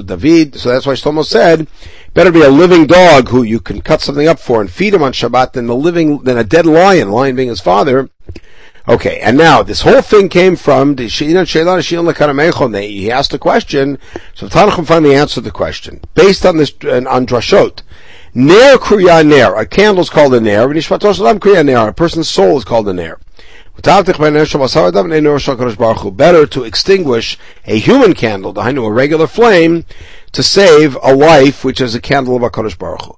David, 0.03 0.55
so 0.55 0.69
that's 0.69 0.87
why 0.87 0.95
Shlomo 0.95 1.25
said, 1.25 1.67
better 2.15 2.31
be 2.31 2.43
a 2.43 2.49
living 2.49 2.87
dog 2.87 3.29
who 3.29 3.43
you 3.43 3.59
can 3.59 3.81
cut 3.81 4.01
something 4.01 4.29
up 4.29 4.39
for 4.39 4.61
and 4.61 4.71
feed 4.71 4.95
him 4.95 5.03
on 5.03 5.13
Shabbat 5.13 5.53
than 5.53 5.67
the 5.67 5.75
living, 5.75 6.19
than 6.19 6.39
a 6.39 6.45
dead 6.45 6.67
lion, 6.67 7.11
lion 7.11 7.35
being 7.35 7.49
his 7.49 7.61
father. 7.61 8.11
Okay, 8.89 9.19
and 9.21 9.37
now 9.37 9.63
this 9.63 9.83
whole 9.83 10.03
thing 10.03 10.29
came 10.29 10.57
from 10.57 10.97
he 10.97 11.05
asked 13.11 13.35
a 13.35 13.39
question, 13.39 13.99
so 14.35 14.49
Tanachim 14.49 14.87
finally 14.87 15.15
answered 15.15 15.45
the 15.45 15.51
question 15.51 16.01
based 16.15 16.47
on 16.47 16.57
this 16.57 16.73
on 16.73 17.27
drashot. 17.27 17.83
Ner 18.35 18.77
kriya 18.79 19.27
ner, 19.27 19.55
a 19.57 19.67
candle 19.67 20.03
is 20.03 20.11
called 20.11 20.35
a 20.35 20.41
ner, 20.41 20.71
a 20.71 21.93
person's 21.93 22.29
soul 22.29 22.57
is 22.57 22.65
called 22.65 22.89
a 22.89 22.93
ner. 22.93 23.19
Better 23.83 24.13
to 26.47 26.65
extinguish 26.65 27.39
a 27.67 27.79
human 27.79 28.15
candle, 28.15 28.59
a 28.59 28.93
regular 28.93 29.27
flame, 29.27 29.85
to 30.33 30.43
save 30.43 30.97
a 31.03 31.15
life 31.15 31.65
which 31.65 31.81
is 31.81 31.95
a 31.95 32.01
candle 32.01 32.37
of 32.37 32.43
HaKadosh 32.43 32.79
Baruch 32.79 33.03
Hu. 33.03 33.17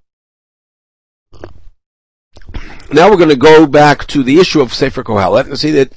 Now 2.93 3.11
we're 3.11 3.17
going 3.17 3.31
to 3.31 3.37
go 3.37 3.67
back 3.67 4.07
to 4.09 4.23
the 4.23 4.39
issue 4.39 4.61
of 4.61 4.75
Sefer 4.75 5.03
Kohelet 5.03 5.47
and 5.47 5.59
see 5.59 5.71
that 5.73 5.93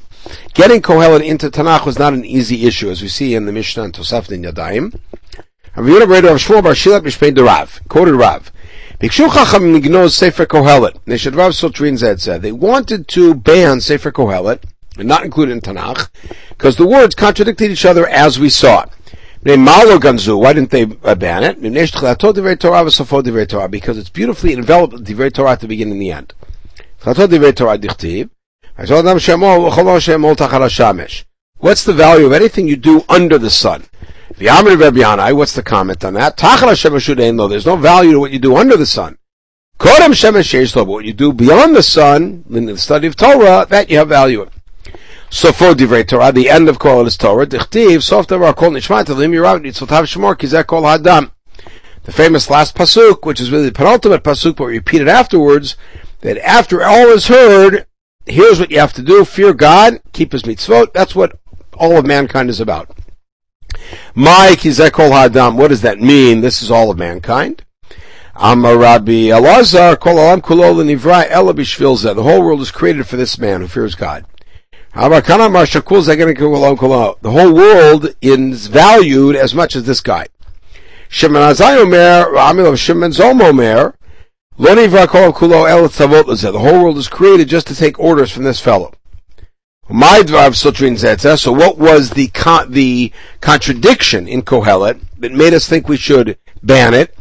getting 0.53 0.81
Kohelet 0.81 1.25
into 1.25 1.51
Tanakh 1.51 1.85
was 1.85 1.99
not 1.99 2.13
an 2.13 2.23
easy 2.23 2.65
issue, 2.65 2.89
as 2.89 3.01
we 3.01 3.09
see 3.09 3.35
in 3.35 3.45
the 3.45 3.51
Mishnah 3.51 3.83
and 3.83 3.93
Tosefta 3.93 4.31
in 4.31 4.43
Yadayim. 4.43 4.97
Rav 5.75 5.85
Yehuda 5.85 6.23
Rav 6.23 6.37
Shmuel 6.37 6.63
Bar 6.63 6.71
Shilat 6.71 7.01
Mishpeh 7.01 7.37
Rav, 7.45 7.81
quoted 7.89 8.15
Rav. 8.15 8.49
Chacham 9.09 9.81
Sefer 10.09 10.45
Zed 11.97 12.21
said 12.21 12.41
they 12.41 12.51
wanted 12.51 13.07
to 13.09 13.33
ban 13.35 13.81
Sefer 13.81 14.11
Kohelet 14.11 14.63
and 14.97 15.07
not 15.07 15.23
include 15.25 15.49
it 15.49 15.53
in 15.53 15.61
Tanakh 15.61 16.09
because 16.49 16.75
the 16.77 16.87
words 16.87 17.13
contradicted 17.13 17.71
each 17.71 17.85
other 17.85 18.07
as 18.07 18.39
we 18.39 18.49
saw 18.49 18.83
it. 18.83 18.89
Why 19.45 20.53
didn't 20.53 20.71
they 20.71 20.87
uh, 21.03 21.15
ban 21.15 21.43
it? 21.43 21.61
Because 23.71 23.97
it's 23.97 24.09
beautifully 24.09 24.53
enveloped 24.53 24.93
with 24.93 25.05
Divrei 25.07 25.31
Torah 25.31 25.51
at 25.51 25.59
the 25.59 25.67
beginning 25.67 25.93
and 25.93 26.01
the 26.01 26.11
end. 26.11 26.33
What's 31.57 31.83
the 31.83 31.93
value 31.93 32.25
of 32.25 32.33
anything 32.33 32.67
you 32.67 32.75
do 32.75 33.03
under 33.07 33.37
the 33.37 33.49
sun? 33.49 33.83
What's 34.37 35.53
the 35.53 35.63
comment 35.63 36.03
on 36.03 36.13
that? 36.15 36.35
There's 37.49 37.65
no 37.65 37.75
value 37.77 38.11
to 38.11 38.19
what 38.19 38.31
you 38.31 38.39
do 38.39 38.57
under 38.57 38.75
the 38.75 38.85
sun. 38.85 39.17
But 39.77 40.87
what 40.87 41.05
you 41.05 41.13
do 41.13 41.31
beyond 41.31 41.75
the 41.75 41.83
sun, 41.83 42.43
in 42.49 42.65
the 42.65 42.77
study 42.77 43.07
of 43.07 43.15
Torah, 43.15 43.65
that 43.69 43.89
you 43.89 43.97
have 43.97 44.09
value 44.09 44.41
in. 44.41 44.49
So 45.29 45.51
for 45.51 45.73
Divrei 45.73 46.07
Torah, 46.07 46.31
the 46.31 46.49
end 46.49 46.69
of 46.69 46.79
Kol 46.79 47.07
is 47.07 47.17
Torah, 47.17 47.45
Dichtiv, 47.45 48.03
Sof 48.03 48.27
Kol 48.27 48.37
Nishmat, 48.39 49.09
Elim 49.09 49.31
Yirav, 49.31 49.61
Nitzvotav 49.61 50.05
Shemor, 50.05 50.35
Kizek 50.35 50.67
Kol 50.67 50.83
Hadam. 50.83 51.31
The 52.03 52.11
famous 52.11 52.49
last 52.49 52.75
pasuk, 52.75 53.25
which 53.25 53.39
is 53.41 53.51
really 53.51 53.65
the 53.65 53.71
penultimate 53.71 54.23
pasuk, 54.23 54.57
but 54.57 54.65
repeated 54.65 55.07
afterwards, 55.07 55.75
that 56.21 56.37
after 56.37 56.83
all 56.83 57.07
is 57.07 57.27
heard, 57.27 57.85
here's 58.25 58.59
what 58.59 58.71
you 58.71 58.79
have 58.79 58.93
to 58.93 59.01
do, 59.01 59.25
fear 59.25 59.53
God, 59.53 60.01
keep 60.13 60.31
his 60.33 60.43
mitzvot, 60.43 60.93
that's 60.93 61.15
what 61.15 61.39
all 61.73 61.97
of 61.97 62.05
mankind 62.05 62.49
is 62.49 62.59
about. 62.59 62.95
My 64.13 64.55
kizekol 64.57 65.11
hadam. 65.11 65.55
What 65.55 65.69
does 65.69 65.81
that 65.81 65.99
mean? 65.99 66.41
This 66.41 66.61
is 66.61 66.71
all 66.71 66.91
of 66.91 66.97
mankind. 66.97 67.63
Amar 68.37 68.77
Rabbi 68.77 69.29
Elazar 69.31 69.97
kol 69.97 70.15
alam 70.15 70.41
kulol 70.41 70.83
nivra 70.83 71.25
ela 71.29 71.53
The 71.53 72.23
whole 72.23 72.41
world 72.41 72.61
is 72.61 72.71
created 72.71 73.07
for 73.07 73.15
this 73.15 73.37
man 73.37 73.61
who 73.61 73.67
fears 73.67 73.95
God. 73.95 74.25
The 74.93 75.21
whole 77.23 77.53
world 77.53 78.15
is 78.21 78.67
valued 78.67 79.35
as 79.35 79.53
much 79.53 79.75
as 79.75 79.83
this 79.83 80.01
guy. 80.01 80.27
Shimon 81.07 81.41
Azai 81.41 81.77
Omer, 81.77 82.35
Amil 82.37 82.71
of 82.71 82.79
Shimon 82.79 83.13
Zom 83.13 83.41
Omer, 83.41 83.95
The 84.57 86.59
whole 86.59 86.83
world 86.83 86.97
is 86.97 87.07
created 87.07 87.47
just 87.47 87.67
to 87.67 87.75
take 87.75 87.99
orders 87.99 88.31
from 88.31 88.43
this 88.43 88.59
fellow. 88.59 88.93
So 89.87 91.51
what 91.51 91.77
was 91.77 92.09
the 92.09 92.29
con- 92.33 92.71
the 92.71 93.11
contradiction 93.41 94.27
in 94.27 94.41
Kohelet 94.41 94.99
that 95.19 95.31
made 95.31 95.53
us 95.53 95.67
think 95.67 95.87
we 95.87 95.97
should 95.97 96.39
ban 96.63 96.95
it 96.95 97.15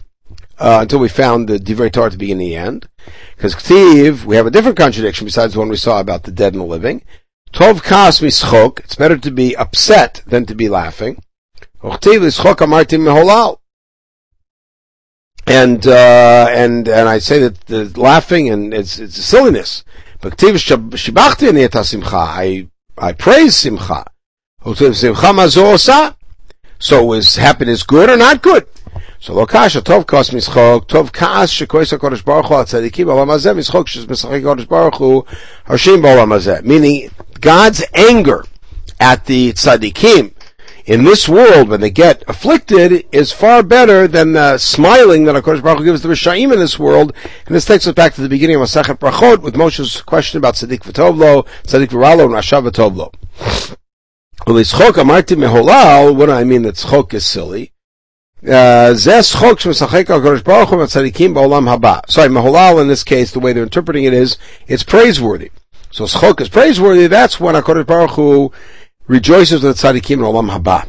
uh, 0.58 0.78
until 0.80 0.98
we 0.98 1.08
found 1.08 1.48
the 1.48 1.58
Divrei 1.58 1.92
Torah 1.92 2.10
to 2.10 2.16
be 2.16 2.32
in 2.32 2.38
the 2.38 2.56
end? 2.56 2.88
Because 3.36 3.54
Ktiv, 3.54 4.24
we 4.24 4.36
have 4.36 4.46
a 4.46 4.50
different 4.50 4.78
contradiction 4.78 5.26
besides 5.26 5.52
the 5.52 5.58
one 5.58 5.68
we 5.68 5.76
saw 5.76 6.00
about 6.00 6.22
the 6.22 6.30
dead 6.30 6.54
and 6.54 6.62
the 6.62 6.66
living. 6.66 7.02
Tov 7.52 7.82
kas 7.82 8.20
mischok. 8.20 8.78
It's 8.80 8.94
better 8.96 9.18
to 9.18 9.30
be 9.30 9.54
upset 9.56 10.22
than 10.26 10.46
to 10.46 10.54
be 10.54 10.68
laughing. 10.70 11.22
And 15.46 15.86
uh, 15.86 16.46
and 16.48 16.88
and 16.88 17.08
I 17.08 17.18
say 17.18 17.38
that 17.40 17.60
the 17.66 17.92
laughing 18.00 18.48
and 18.48 18.72
it's 18.72 18.98
it's 18.98 19.22
silliness. 19.22 19.84
But 20.24 20.42
I 22.16 22.66
I 22.96 23.12
praise 23.12 23.56
simcha. 23.56 24.06
So 26.78 27.12
is 27.12 27.36
happiness 27.36 27.82
good 27.82 28.08
or 28.08 28.16
not 28.16 28.40
good? 28.40 28.66
So 29.20 29.44
kasha 29.44 29.82
tov 29.82 30.06
kos 30.06 30.30
mischok 30.30 30.88
tov 30.88 31.12
kaas 31.12 31.52
shekois 31.52 31.92
hakodesh 31.92 32.24
baruch 32.24 32.46
hu 32.46 32.54
atzadikim 32.54 33.04
b'olam 33.04 33.28
hazeh 33.28 33.54
mischok 33.54 33.86
shes 33.86 34.06
mischok 34.06 34.40
hakodesh 34.40 34.66
baruch 34.66 34.94
hu 34.94 35.26
harshim 35.66 36.00
b'olam 36.00 36.32
hazeh. 36.32 36.64
Meaning 36.64 37.10
God's 37.40 37.84
anger 37.92 38.46
at 38.98 39.26
the 39.26 39.52
tzaddikim 39.52 40.33
in 40.86 41.04
this 41.04 41.28
world 41.28 41.68
when 41.68 41.80
they 41.80 41.90
get 41.90 42.22
afflicted 42.28 43.06
is 43.10 43.32
far 43.32 43.62
better 43.62 44.06
than 44.06 44.32
the 44.32 44.58
smiling 44.58 45.24
that 45.24 45.34
HaKadosh 45.34 45.62
Baruch 45.62 45.78
Hu 45.78 45.84
gives 45.84 46.02
the 46.02 46.08
Rishayim 46.08 46.52
in 46.52 46.58
this 46.58 46.78
world. 46.78 47.14
And 47.46 47.54
this 47.54 47.64
takes 47.64 47.86
us 47.86 47.94
back 47.94 48.14
to 48.14 48.20
the 48.20 48.28
beginning 48.28 48.56
of 48.56 48.62
Masachet 48.62 48.98
Brachot 48.98 49.40
with 49.40 49.54
Moshe's 49.54 50.02
question 50.02 50.38
about 50.38 50.54
Tzaddik 50.54 50.80
V'Tovlo, 50.80 51.46
Tzaddik 51.64 51.88
V'Ralo, 51.88 52.24
and 52.24 52.34
Rasha 52.34 52.68
V'Tovlo. 52.68 53.12
What 54.46 54.56
do 56.26 56.32
I 56.32 56.44
mean 56.44 56.62
that 56.62 56.74
tzchok 56.74 57.14
is 57.14 57.24
silly? 57.24 57.72
Uh, 58.46 58.94
Sorry, 58.94 59.54
Meholal 62.28 62.82
in 62.82 62.88
this 62.88 63.04
case, 63.04 63.30
the 63.30 63.40
way 63.40 63.54
they're 63.54 63.62
interpreting 63.62 64.04
it 64.04 64.12
is, 64.12 64.36
it's 64.66 64.82
praiseworthy. 64.82 65.50
So 65.90 66.04
tzchok 66.04 66.42
is 66.42 66.50
praiseworthy, 66.50 67.06
that's 67.06 67.40
when 67.40 67.54
HaKadosh 67.54 67.86
Baruch 67.86 68.10
Hu 68.10 68.52
rejoices 69.06 69.62
with 69.62 69.76
the 69.76 69.88
tzaddikim 69.88 70.12
in 70.12 70.18
olam 70.20 70.50
haba. 70.50 70.86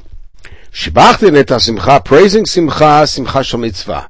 Shibachti 0.71 1.31
neta 1.31 1.59
simcha, 1.59 2.01
praising 2.03 2.45
simcha, 2.45 3.07
simcha 3.07 3.43
shel 3.43 3.59
mitzvah. 3.59 4.09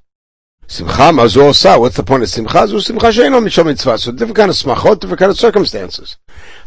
Simcha 0.67 1.11
mazo 1.11 1.49
osa. 1.49 1.79
What's 1.79 1.95
the 1.95 2.03
point 2.03 2.23
of 2.23 2.29
simcha? 2.29 2.67
Zu 2.67 2.79
simcha 2.79 3.11
she'eno 3.11 3.39
mishal 3.39 3.65
mitzvah. 3.65 3.97
So 3.97 4.11
different 4.11 4.35
kind 4.35 4.49
of 4.49 4.55
smachot, 4.55 4.99
different 4.99 5.19
kind 5.19 5.31
of 5.31 5.37
circumstances. 5.37 6.17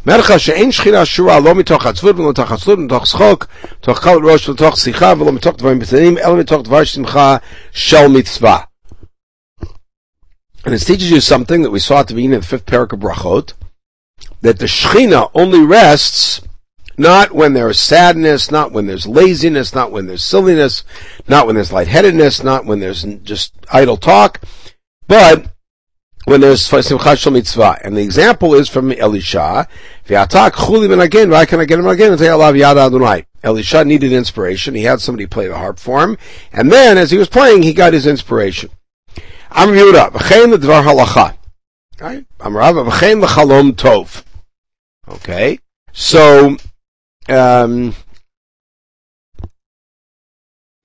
Mercha 0.05 0.39
she'en 0.39 0.71
shchina 0.71 1.03
shura 1.03 1.43
lo 1.43 1.53
mitoch 1.53 1.79
atzvut, 1.79 2.13
v'lo 2.13 2.33
mitoch 2.33 2.47
atzvut, 2.47 2.87
mitoch 2.87 3.05
schok, 3.05 3.47
mitoch 3.81 4.01
kal 4.01 4.21
rosh, 4.21 4.47
mitoch 4.47 4.73
sicha, 4.73 5.15
v'lo 5.15 5.37
mitoch 5.37 5.57
dvarim 5.57 5.81
b'tanim, 5.81 6.17
el 6.19 6.35
mitoch 6.35 6.63
dvar 6.63 6.87
simcha 6.87 7.41
shel 7.71 8.09
mitzvah. 8.09 8.67
And 10.65 10.73
it 10.73 10.79
teaches 10.79 11.09
you 11.09 11.21
something 11.21 11.61
that 11.61 11.71
we 11.71 11.79
saw 11.79 12.01
at 12.01 12.07
the 12.07 12.13
beginning 12.13 12.37
of 12.37 12.41
the 12.41 12.47
fifth 12.47 12.65
parak 12.65 12.91
of 12.91 12.99
Brachot, 12.99 13.53
that 14.41 14.59
the 14.59 14.65
Shechina 14.65 15.31
only 15.33 15.61
rests 15.61 16.41
not 16.99 17.31
when 17.31 17.53
there's 17.53 17.79
sadness, 17.79 18.51
not 18.51 18.73
when 18.73 18.85
there's 18.85 19.07
laziness, 19.07 19.73
not 19.73 19.91
when 19.91 20.05
there's 20.05 20.23
silliness, 20.23 20.83
not 21.29 21.45
when 21.45 21.55
there's 21.55 21.71
lightheadedness, 21.71 22.43
not 22.43 22.65
when 22.65 22.81
there's 22.81 23.03
just 23.23 23.53
idle 23.71 23.95
talk, 23.95 24.41
but 25.07 25.53
when 26.25 26.41
there's 26.41 26.67
simchat 26.67 27.17
shel 27.17 27.31
mitzvah. 27.31 27.79
And 27.83 27.95
the 27.95 28.01
example 28.01 28.53
is 28.53 28.67
from 28.67 28.91
Elisha. 28.91 29.67
Again, 30.09 31.29
why 31.29 31.45
can 31.45 31.59
I 31.61 31.65
get 31.65 31.79
him 31.79 31.87
again? 31.87 32.11
And 32.11 32.21
yad 32.21 32.77
Adonai. 32.77 33.25
Elisha 33.41 33.85
needed 33.85 34.11
inspiration. 34.11 34.75
He 34.75 34.83
had 34.83 34.99
somebody 34.99 35.25
play 35.25 35.47
the 35.47 35.57
harp 35.57 35.79
for 35.79 36.03
him. 36.03 36.17
And 36.51 36.69
then, 36.69 36.97
as 36.97 37.11
he 37.11 37.17
was 37.17 37.29
playing, 37.29 37.63
he 37.63 37.71
got 37.71 37.93
his 37.93 38.05
inspiration. 38.05 38.69
I'm 39.49 39.69
Yehuda, 39.69 40.11
v'chein 40.11 40.51
l'dvar 40.51 40.83
halacha. 40.83 41.37
Right? 42.01 42.25
Am 42.41 42.57
Rav, 42.57 42.75
v'chein 42.75 43.21
l'chalom 43.21 43.73
tov. 43.73 44.23
Okay? 45.07 45.59
So, 45.93 46.57
um, 47.29 47.95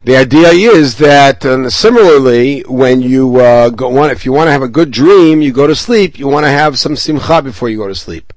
the 0.03 0.17
idea 0.17 0.51
is 0.51 0.97
that 0.99 1.45
uh, 1.47 1.71
similarly, 1.71 2.61
when 2.69 3.01
you 3.01 3.41
uh, 3.41 3.71
go, 3.71 3.89
want, 3.89 4.13
if 4.13 4.27
you 4.27 4.33
want 4.33 4.49
to 4.49 4.53
have 4.53 4.63
a 4.63 4.69
good 4.69 4.91
dream, 4.91 5.41
you 5.41 5.51
go 5.53 5.67
to 5.67 5.75
sleep. 5.75 6.19
You 6.19 6.29
want 6.29 6.45
to 6.45 6.51
have 6.51 6.79
some 6.79 6.95
simcha 6.95 7.41
before 7.41 7.71
you 7.71 7.79
go 7.79 7.89
to 7.89 7.95
sleep, 7.95 8.35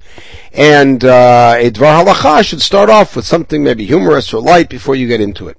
and 0.54 1.04
uh, 1.04 1.56
a 1.58 1.70
dvar 1.70 2.06
halacha 2.06 2.44
should 2.44 2.62
start 2.62 2.90
off 2.90 3.16
with 3.16 3.26
something 3.26 3.64
maybe 3.64 3.86
humorous 3.86 4.34
or 4.34 4.42
light 4.42 4.70
before 4.70 4.96
you 4.96 5.08
get 5.08 5.20
into 5.20 5.50
it. 5.50 5.58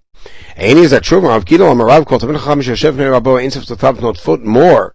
And 0.57 0.79
is 0.79 0.91
that 0.93 1.05
true? 1.05 1.21
Rav 1.21 1.45
Gidol 1.45 1.73
Amarav 1.73 2.07
called 2.07 2.23
not 4.01 4.17
foot 4.17 4.45
more 4.45 4.95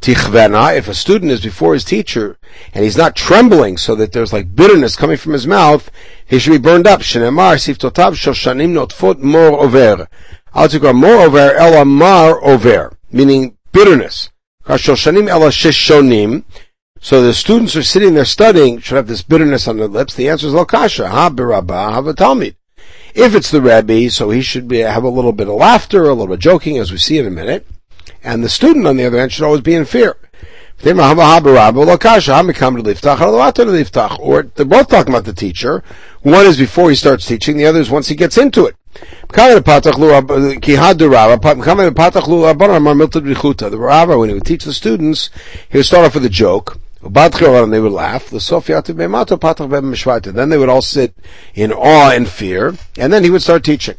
tichvena, 0.00 0.76
if 0.76 0.88
a 0.88 0.94
student 0.94 1.32
is 1.32 1.40
before 1.40 1.74
his 1.74 1.84
teacher 1.84 2.38
and 2.72 2.84
he's 2.84 2.96
not 2.96 3.16
trembling 3.16 3.76
so 3.76 3.94
that 3.94 4.12
there's 4.12 4.32
like 4.32 4.54
bitterness 4.54 4.96
coming 4.96 5.16
from 5.16 5.32
his 5.32 5.46
mouth, 5.46 5.90
he 6.26 6.38
should 6.38 6.52
be 6.52 6.58
burned 6.58 6.86
up. 6.86 7.00
Shenemar 7.00 7.56
siftotav 7.56 8.12
shoshanim 8.12 8.72
notfot 8.72 9.18
mor 9.18 9.60
over. 9.60 10.08
Altikar 10.54 10.94
mor 10.94 11.26
over 11.26 11.54
el 11.54 11.80
amar 11.80 12.42
over, 12.42 12.96
meaning 13.10 13.56
bitterness. 13.72 14.30
Shoshanim. 14.66 16.44
So 17.00 17.22
the 17.22 17.34
students 17.34 17.76
are 17.76 17.82
sitting 17.82 18.14
there 18.14 18.24
studying, 18.24 18.80
should 18.80 18.96
have 18.96 19.06
this 19.06 19.22
bitterness 19.22 19.68
on 19.68 19.76
their 19.76 19.86
lips. 19.86 20.14
The 20.14 20.28
answer 20.28 20.48
is 20.48 20.54
lokasha, 20.54 21.08
ha 21.08 21.30
birabah, 21.30 21.92
ha 21.92 22.02
talmid. 22.02 22.56
If 23.14 23.34
it's 23.34 23.50
the 23.50 23.62
Rebbe, 23.62 24.10
so 24.10 24.30
he 24.30 24.42
should 24.42 24.66
be, 24.66 24.78
have 24.78 25.04
a 25.04 25.08
little 25.08 25.32
bit 25.32 25.48
of 25.48 25.54
laughter, 25.54 26.04
a 26.04 26.08
little 26.08 26.26
bit 26.26 26.34
of 26.34 26.40
joking, 26.40 26.78
as 26.78 26.90
we 26.90 26.98
see 26.98 27.18
in 27.18 27.26
a 27.26 27.30
minute. 27.30 27.66
And 28.26 28.42
the 28.42 28.48
student, 28.48 28.88
on 28.88 28.96
the 28.96 29.06
other 29.06 29.18
hand, 29.18 29.32
should 29.32 29.44
always 29.44 29.60
be 29.60 29.74
in 29.74 29.84
fear. 29.84 30.16
Or 34.20 34.42
they're 34.54 34.66
both 34.66 34.88
talking 34.88 35.14
about 35.14 35.24
the 35.24 35.32
teacher. 35.32 35.82
One 36.22 36.44
is 36.44 36.58
before 36.58 36.90
he 36.90 36.96
starts 36.96 37.24
teaching, 37.24 37.56
the 37.56 37.66
other 37.66 37.80
is 37.80 37.88
once 37.88 38.08
he 38.08 38.16
gets 38.16 38.36
into 38.36 38.66
it. 38.66 38.74
The 43.70 43.78
rabbi, 43.78 44.14
when 44.14 44.28
he 44.28 44.34
would 44.34 44.44
teach 44.44 44.64
the 44.64 44.72
students, 44.72 45.30
he 45.70 45.78
would 45.78 45.86
start 45.86 46.06
off 46.06 46.14
with 46.14 46.24
a 46.24 46.28
joke, 46.28 46.78
and 47.02 47.72
they 47.72 47.80
would 47.80 47.92
laugh. 47.92 48.30
Then 48.30 50.48
they 50.48 50.58
would 50.58 50.68
all 50.68 50.82
sit 50.82 51.14
in 51.54 51.72
awe 51.72 52.10
and 52.10 52.28
fear, 52.28 52.74
and 52.98 53.12
then 53.12 53.22
he 53.22 53.30
would 53.30 53.42
start 53.42 53.62
teaching. 53.64 53.96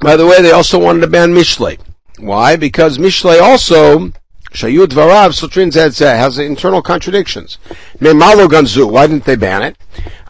By 0.00 0.16
the 0.16 0.26
way, 0.26 0.40
they 0.40 0.52
also 0.52 0.78
wanted 0.78 1.00
to 1.00 1.06
ban 1.08 1.32
Mishlei. 1.32 1.78
Why? 2.18 2.56
Because 2.56 2.98
Mishlei 2.98 3.40
also, 3.40 4.12
Shayud 4.52 4.88
Varav, 4.88 5.30
Sotrin 5.30 5.72
Zed 5.72 5.94
has 6.16 6.38
internal 6.38 6.82
contradictions. 6.82 7.58
Ganzu, 8.00 8.90
why 8.90 9.06
didn't 9.06 9.24
they 9.24 9.36
ban 9.36 9.62
it? 9.62 9.76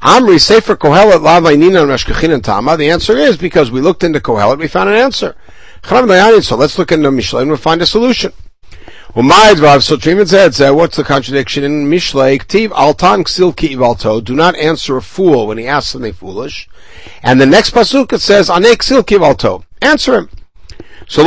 Amri 0.03 0.41
Sefer 0.41 0.77
Kohelet 0.77 1.21
Lavainina 1.21 1.87
Meshkachin 1.87 2.33
and 2.33 2.45
Tama, 2.45 2.77
the 2.77 2.91
answer 2.91 3.17
is 3.17 3.37
because 3.37 3.71
we 3.71 3.81
looked 3.81 4.05
into 4.05 4.21
Kohelet, 4.21 4.59
we 4.59 4.69
found 4.69 4.89
an 4.89 4.97
answer. 4.97 5.35
So 5.83 6.57
let's 6.57 6.79
look 6.79 6.93
into 6.93 7.11
Mishlei 7.11 7.43
and 7.43 7.51
we'll 7.51 7.59
find 7.59 7.81
a 7.83 7.87
solution. 7.87 8.33
What's 9.19 10.97
the 10.97 11.05
contradiction 11.05 11.65
in 11.65 11.91
Mishlei? 11.91 12.39
Ktiv 12.39 12.69
altan 12.69 13.25
ksil 13.25 13.57
ki 13.57 13.75
Do 14.21 14.33
not 14.37 14.55
answer 14.55 14.97
a 14.97 15.03
fool 15.03 15.49
when 15.49 15.59
he 15.59 15.67
asks 15.67 15.91
something 15.91 16.13
foolish. 16.13 16.69
And 17.25 17.41
the 17.41 17.47
next 17.47 17.75
pasuk 17.75 18.13
it 18.13 18.21
says, 18.21 18.49
Anek 18.49 18.81
sil 18.87 19.03
kivalto. 19.03 19.65
Answer 19.83 20.19
him. 20.19 20.31
So 21.09 21.25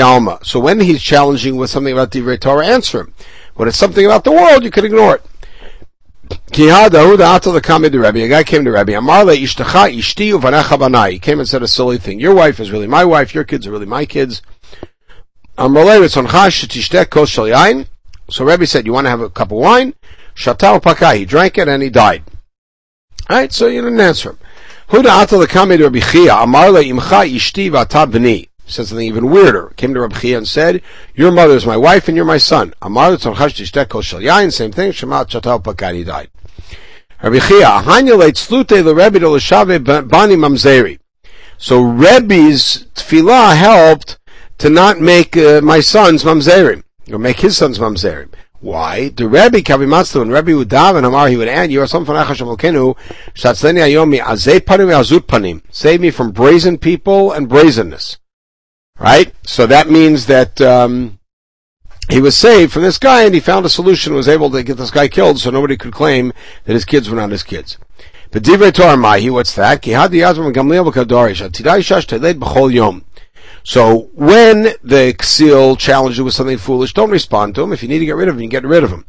alma. 0.00 0.38
So 0.42 0.60
when 0.60 0.80
he's 0.80 1.02
challenging 1.02 1.56
with 1.56 1.68
something 1.68 1.92
about 1.92 2.10
the 2.10 2.38
Torah, 2.38 2.68
answer 2.68 3.00
him. 3.00 3.12
When 3.52 3.68
it's 3.68 3.76
something 3.76 4.06
about 4.06 4.24
the 4.24 4.32
world, 4.32 4.64
you 4.64 4.70
can 4.70 4.86
ignore 4.86 5.16
it. 5.16 5.22
A 6.54 8.28
guy 8.28 8.44
came 8.44 8.64
to 8.64 8.70
Rabbi. 8.70 8.92
He 11.10 11.18
came 11.18 11.38
and 11.38 11.48
said 11.48 11.62
a 11.62 11.68
silly 11.68 11.98
thing. 11.98 12.18
Your 12.18 12.34
wife 12.34 12.60
is 12.60 12.70
really 12.70 12.86
my 12.86 13.04
wife. 13.04 13.34
Your 13.34 13.44
kids 13.44 13.66
are 13.66 13.72
really 13.72 13.84
my 13.84 14.06
kids. 14.06 14.40
So 15.56 15.68
Rabbi 15.68 16.08
said, 18.64 18.86
you 18.86 18.92
want 18.92 19.04
to 19.04 19.10
have 19.10 19.20
a 19.20 19.30
cup 19.30 19.52
of 19.52 19.58
wine? 19.58 19.94
Shatal 20.34 20.82
pakai. 20.82 21.18
He 21.18 21.24
drank 21.24 21.58
it 21.58 21.68
and 21.68 21.80
he 21.80 21.90
died. 21.90 22.24
Alright, 23.30 23.52
so 23.52 23.68
you 23.68 23.82
didn't 23.82 24.00
answer 24.00 24.30
him. 24.30 24.38
Huda 24.88 25.10
ata 25.10 25.36
lekame 25.36 25.76
to 25.76 25.84
Rabbi 25.84 26.00
Chia, 26.00 26.34
amar 26.34 26.72
le 26.72 26.82
imcha 26.82 27.30
ishti 27.30 27.70
v'ata 27.70 28.10
b'ni. 28.10 28.48
Said 28.66 28.88
something 28.88 29.06
even 29.06 29.30
weirder. 29.30 29.72
Came 29.76 29.94
to 29.94 30.00
Rabbi 30.00 30.18
Chia 30.18 30.38
and 30.38 30.48
said, 30.48 30.82
your 31.14 31.30
mother 31.30 31.54
is 31.54 31.64
my 31.64 31.76
wife 31.76 32.08
and 32.08 32.16
you're 32.16 32.26
my 32.26 32.38
son. 32.38 32.74
Amar 32.82 33.12
le 33.12 33.18
tzorchash 33.18 33.54
tishtek 33.54 33.88
kol 33.88 34.02
shel 34.02 34.20
yain, 34.20 34.52
same 34.52 34.72
thing, 34.72 34.90
shemat 34.90 35.28
chatal 35.28 35.62
pakani 35.62 36.04
died. 36.04 36.30
Rabbi 37.22 37.38
Chia, 37.38 37.66
ahanya 37.66 38.18
le 38.18 38.32
tzlute 38.32 38.84
le 38.84 38.92
Rebbe 38.92 39.20
to 39.20 39.28
l'shave 39.28 40.08
bani 40.08 40.34
mamzeri. 40.34 40.98
So 41.58 41.80
Rebbe's 41.80 42.86
tefillah 42.94 43.56
helped 43.56 44.18
to 44.64 44.70
not 44.70 44.98
make 44.98 45.36
uh, 45.36 45.60
my 45.60 45.78
sons 45.78 46.24
mamzerim, 46.24 46.82
or 47.12 47.18
make 47.18 47.38
his 47.38 47.54
sons 47.54 47.78
mamzerim. 47.78 48.32
Why? 48.60 49.10
The 49.10 49.28
Rebbe 49.28 49.60
Kavimatzlu 49.60 50.22
and 50.22 50.32
Rebbe 50.32 50.56
would 50.56 50.70
daven 50.70 51.06
Amar, 51.06 51.28
he 51.28 51.36
would 51.36 51.48
add, 51.48 51.70
You 51.70 51.82
are 51.82 51.86
some 51.86 52.06
Panim. 52.06 52.42
Save 55.70 56.00
me 56.00 56.10
from 56.10 56.30
brazen 56.30 56.78
people 56.78 57.32
and 57.32 57.46
brazenness. 57.46 58.16
Right? 58.98 59.34
So 59.42 59.66
that 59.66 59.90
means 59.90 60.24
that, 60.26 60.58
um, 60.62 61.18
he 62.08 62.22
was 62.22 62.34
saved 62.34 62.72
from 62.72 62.84
this 62.84 62.96
guy 62.96 63.24
and 63.24 63.34
he 63.34 63.40
found 63.40 63.66
a 63.66 63.68
solution, 63.68 64.14
was 64.14 64.28
able 64.28 64.50
to 64.50 64.62
get 64.62 64.78
this 64.78 64.90
guy 64.90 65.08
killed 65.08 65.40
so 65.40 65.50
nobody 65.50 65.76
could 65.76 65.92
claim 65.92 66.32
that 66.64 66.72
his 66.72 66.86
kids 66.86 67.10
were 67.10 67.16
not 67.16 67.30
his 67.32 67.42
kids. 67.42 67.76
But 68.30 68.44
Divrei 68.44 68.72
Torah 68.72 68.96
Mahi, 68.96 69.28
what's 69.28 69.54
that? 69.56 69.82
Ki 69.82 69.92
Hadi 69.92 70.20
Yazram 70.20 70.54
Gamliel 70.54 70.90
B'Kadorish, 70.90 71.46
Atidai 71.46 71.80
Shash 71.80 72.06
Teled 72.06 72.40
B'chol 72.40 72.72
Yom. 72.72 73.04
So 73.64 74.10
when 74.12 74.74
the 74.82 75.14
Ksil 75.18 75.78
challenges 75.78 76.18
you 76.18 76.24
with 76.24 76.34
something 76.34 76.58
foolish, 76.58 76.92
don't 76.92 77.10
respond 77.10 77.54
to 77.54 77.62
him. 77.62 77.72
If 77.72 77.82
you 77.82 77.88
need 77.88 78.00
to 78.00 78.06
get 78.06 78.16
rid 78.16 78.28
of 78.28 78.36
him, 78.36 78.42
you 78.42 78.48
get 78.48 78.64
rid 78.64 78.84
of 78.84 78.90
him. 78.90 79.06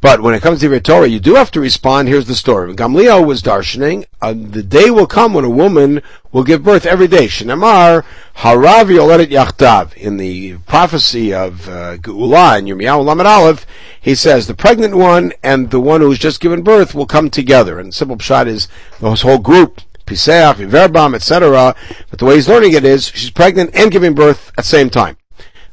But 0.00 0.20
when 0.20 0.34
it 0.34 0.42
comes 0.42 0.60
to 0.60 0.68
the 0.68 0.80
Torah, 0.80 1.06
you 1.06 1.20
do 1.20 1.36
have 1.36 1.50
to 1.52 1.60
respond. 1.60 2.08
Here's 2.08 2.26
the 2.26 2.34
story. 2.34 2.74
Gamliel 2.74 3.24
was 3.24 3.40
darshaning, 3.40 4.04
uh, 4.20 4.34
the 4.36 4.62
day 4.62 4.90
will 4.90 5.06
come 5.06 5.32
when 5.32 5.46
a 5.46 5.48
woman 5.48 6.02
will 6.30 6.42
give 6.42 6.62
birth 6.62 6.84
every 6.84 7.06
day. 7.06 7.26
Shinamar, 7.26 8.04
haravi 8.36 8.98
yoledet 8.98 9.28
yachtav. 9.30 9.94
In 9.96 10.18
the 10.18 10.58
prophecy 10.66 11.32
of 11.32 11.66
uh, 11.68 11.96
Geula 11.96 12.58
in 12.58 12.66
Yirmiyahu 12.66 13.02
Lamed 13.02 13.26
Aleph, 13.26 13.64
he 13.98 14.14
says 14.14 14.46
the 14.46 14.54
pregnant 14.54 14.94
one 14.94 15.32
and 15.42 15.70
the 15.70 15.80
one 15.80 16.02
who's 16.02 16.18
just 16.18 16.40
given 16.40 16.62
birth 16.62 16.94
will 16.94 17.06
come 17.06 17.30
together. 17.30 17.78
And 17.78 17.94
simple 17.94 18.18
pshat 18.18 18.46
is 18.46 18.68
this 19.00 19.22
whole 19.22 19.38
group, 19.38 19.80
Piseach, 20.06 20.56
Iverbam, 20.56 21.14
etc. 21.14 21.74
But 22.10 22.18
the 22.18 22.24
way 22.24 22.36
he's 22.36 22.48
learning 22.48 22.72
it 22.72 22.84
is 22.84 23.08
she's 23.08 23.30
pregnant 23.30 23.74
and 23.74 23.90
giving 23.90 24.14
birth 24.14 24.50
at 24.50 24.56
the 24.56 24.62
same 24.62 24.90
time. 24.90 25.16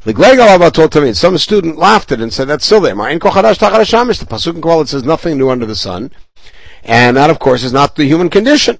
Told 0.03 0.17
Tamin, 0.17 1.15
some 1.15 1.37
student 1.37 1.77
laughed 1.77 2.11
at 2.11 2.19
it 2.19 2.23
and 2.23 2.33
said, 2.33 2.47
that's 2.47 2.65
still 2.65 2.81
there. 2.81 2.95
The 2.95 3.19
Pasuk 3.19 4.55
in 4.55 4.61
Kohelet 4.61 4.87
says 4.87 5.03
nothing 5.03 5.37
new 5.37 5.49
under 5.49 5.67
the 5.67 5.75
sun. 5.75 6.11
And 6.83 7.17
that, 7.17 7.29
of 7.29 7.37
course, 7.37 7.63
is 7.63 7.71
not 7.71 7.95
the 7.95 8.05
human 8.05 8.29
condition. 8.29 8.79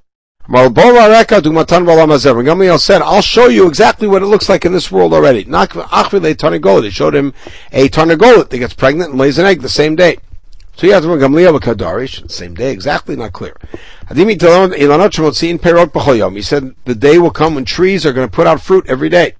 Gamliel 0.50 2.80
said, 2.80 3.04
I'll 3.04 3.22
show 3.22 3.48
you 3.48 3.68
exactly 3.68 4.08
what 4.08 4.24
it 4.24 4.26
looks 4.26 4.50
like 4.50 4.66
in 4.66 4.74
this 4.74 4.92
world 4.92 5.14
already. 5.14 5.44
They 5.44 6.90
showed 6.90 7.16
him 7.16 7.34
a 7.72 7.88
tarnagolet 7.90 8.50
that 8.50 8.58
gets 8.58 8.74
pregnant 8.74 9.12
and 9.12 9.20
lays 9.20 9.38
an 9.38 9.46
egg 9.46 9.62
the 9.62 9.70
same 9.70 9.96
day. 9.96 10.18
So 10.76 10.88
he 10.88 10.94
has 10.94 11.06
Gamliel 11.06 11.60
Kadarish, 11.60 12.32
same 12.32 12.56
day, 12.56 12.72
exactly 12.72 13.16
not 13.16 13.34
clear. 13.34 13.56
He 14.10 14.16
said 16.42 16.76
the 16.86 16.96
day 16.98 17.20
will 17.20 17.32
come 17.32 17.56
when 17.56 17.66
trees 17.66 18.06
are 18.06 18.14
going 18.14 18.28
to 18.28 18.36
put 18.36 18.48
out 18.48 18.62
fruit 18.62 18.86
every 18.88 19.10
day. 19.10 19.36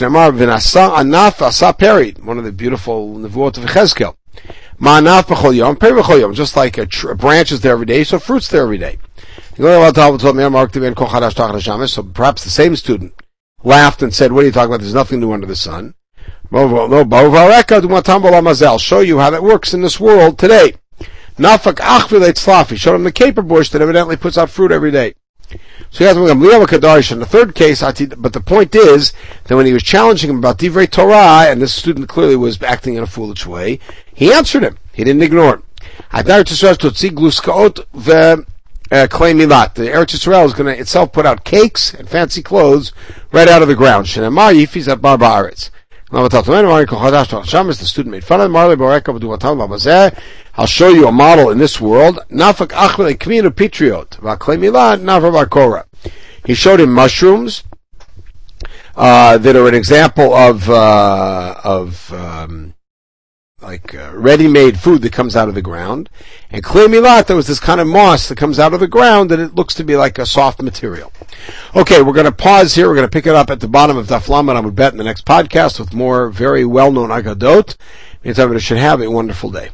One 0.00 0.16
of 0.26 0.38
the 0.38 2.54
beautiful 2.56 3.16
nevuot 3.16 3.58
of 3.58 3.64
Chezkel. 3.64 4.16
Ma'anaf 4.80 5.24
b'chol 5.24 5.54
yom, 5.54 5.76
peri 5.76 6.00
b'chol 6.00 6.20
yom, 6.20 6.32
just 6.34 6.56
like 6.56 6.78
a, 6.78 6.86
tr- 6.86 7.10
a 7.10 7.14
branch 7.14 7.52
is 7.52 7.60
there 7.60 7.74
every 7.74 7.86
day, 7.86 8.02
so 8.02 8.18
fruit's 8.18 8.48
there 8.48 8.62
every 8.62 8.78
day. 8.78 8.98
So 9.56 9.92
perhaps 12.02 12.44
the 12.44 12.50
same 12.50 12.74
student 12.74 13.12
laughed 13.62 14.02
and 14.02 14.12
said, 14.12 14.32
what 14.32 14.42
are 14.42 14.46
you 14.46 14.52
talking 14.52 14.70
about? 14.70 14.80
There's 14.80 14.94
nothing 14.94 15.20
new 15.20 15.32
under 15.32 15.46
the 15.46 15.54
sun. 15.54 15.94
I'll 18.62 18.78
show 18.78 19.00
you 19.00 19.18
how 19.18 19.30
that 19.30 19.42
works 19.42 19.74
in 19.74 19.82
this 19.82 19.98
world 19.98 20.38
today. 20.38 20.74
Nafak 21.36 21.74
achvil 21.80 22.76
showed 22.76 22.94
him 22.94 23.02
the 23.02 23.10
caper 23.10 23.42
bush 23.42 23.70
that 23.70 23.82
evidently 23.82 24.16
puts 24.16 24.38
out 24.38 24.50
fruit 24.50 24.70
every 24.70 24.92
day. 24.92 25.14
So 25.90 25.98
he 25.98 26.04
has 26.04 26.16
Kadarish 26.16 27.10
in 27.10 27.18
the 27.18 27.26
third 27.26 27.56
case, 27.56 27.82
but 27.82 28.32
the 28.32 28.40
point 28.40 28.74
is 28.74 29.12
that 29.44 29.56
when 29.56 29.66
he 29.66 29.72
was 29.72 29.82
challenging 29.82 30.30
him 30.30 30.38
about 30.38 30.58
Divrei 30.58 30.88
Torah, 30.88 31.50
and 31.50 31.60
this 31.60 31.74
student 31.74 32.08
clearly 32.08 32.36
was 32.36 32.62
acting 32.62 32.94
in 32.94 33.02
a 33.02 33.06
foolish 33.06 33.46
way, 33.46 33.80
he 34.12 34.32
answered 34.32 34.62
him. 34.62 34.78
He 34.92 35.02
didn't 35.02 35.22
ignore 35.22 35.54
him. 35.54 35.62
Uh, 36.12 36.22
the 36.22 36.32
Eretz 39.88 40.14
Yisrael 40.14 40.46
is 40.46 40.54
going 40.54 40.72
to 40.72 40.80
itself 40.80 41.12
put 41.12 41.26
out 41.26 41.44
cakes 41.44 41.94
and 41.94 42.08
fancy 42.08 42.42
clothes 42.42 42.92
right 43.32 43.48
out 43.48 43.62
of 43.62 43.68
the 43.68 43.74
ground. 43.74 44.06
Shenamar 44.06 44.54
Yifis 44.54 44.86
at 44.90 45.00
Bar 45.00 45.18
The 46.14 47.84
student 47.84 48.12
made 48.12 48.24
fun 48.24 48.40
of 48.40 48.46
him. 48.46 48.54
I'll 50.56 50.66
show 50.66 50.88
you 50.88 51.08
a 51.08 51.12
model 51.12 51.50
in 51.50 51.58
this 51.58 51.80
world. 51.80 52.20
Nafak. 52.30 52.68
V'aklemila 52.68 55.00
nafar 55.00 55.84
He 56.44 56.54
showed 56.54 56.78
him 56.78 56.92
mushrooms, 56.92 57.64
uh, 58.94 59.38
that 59.38 59.56
are 59.56 59.66
an 59.66 59.74
example 59.74 60.32
of, 60.32 60.70
uh, 60.70 61.56
of, 61.64 62.12
um, 62.12 62.74
like 63.64 63.94
uh, 63.94 64.12
ready-made 64.14 64.78
food 64.78 65.00
that 65.02 65.12
comes 65.12 65.34
out 65.34 65.48
of 65.48 65.54
the 65.54 65.62
ground, 65.62 66.10
and 66.50 66.62
milat, 66.62 67.26
there 67.26 67.36
was 67.36 67.46
this 67.46 67.58
kind 67.58 67.80
of 67.80 67.86
moss 67.86 68.28
that 68.28 68.36
comes 68.36 68.58
out 68.58 68.74
of 68.74 68.80
the 68.80 68.86
ground, 68.86 69.32
and 69.32 69.40
it 69.40 69.54
looks 69.54 69.74
to 69.74 69.84
be 69.84 69.96
like 69.96 70.18
a 70.18 70.26
soft 70.26 70.60
material. 70.62 71.10
Okay, 71.74 72.02
we're 72.02 72.12
going 72.12 72.26
to 72.26 72.32
pause 72.32 72.74
here. 72.74 72.88
We're 72.88 72.94
going 72.94 73.08
to 73.08 73.10
pick 73.10 73.26
it 73.26 73.34
up 73.34 73.48
at 73.50 73.60
the 73.60 73.68
bottom 73.68 73.96
of 73.96 74.06
Daf 74.06 74.28
and 74.38 74.50
I 74.50 74.60
would 74.60 74.74
bet 74.74 74.92
in 74.92 74.98
the 74.98 75.04
next 75.04 75.24
podcast 75.24 75.78
with 75.78 75.94
more 75.94 76.28
very 76.28 76.64
well-known 76.64 77.08
agadot. 77.08 77.76
Meantime, 78.22 78.54
it 78.54 78.60
should 78.60 78.78
have 78.78 79.00
a 79.00 79.10
wonderful 79.10 79.50
day. 79.50 79.62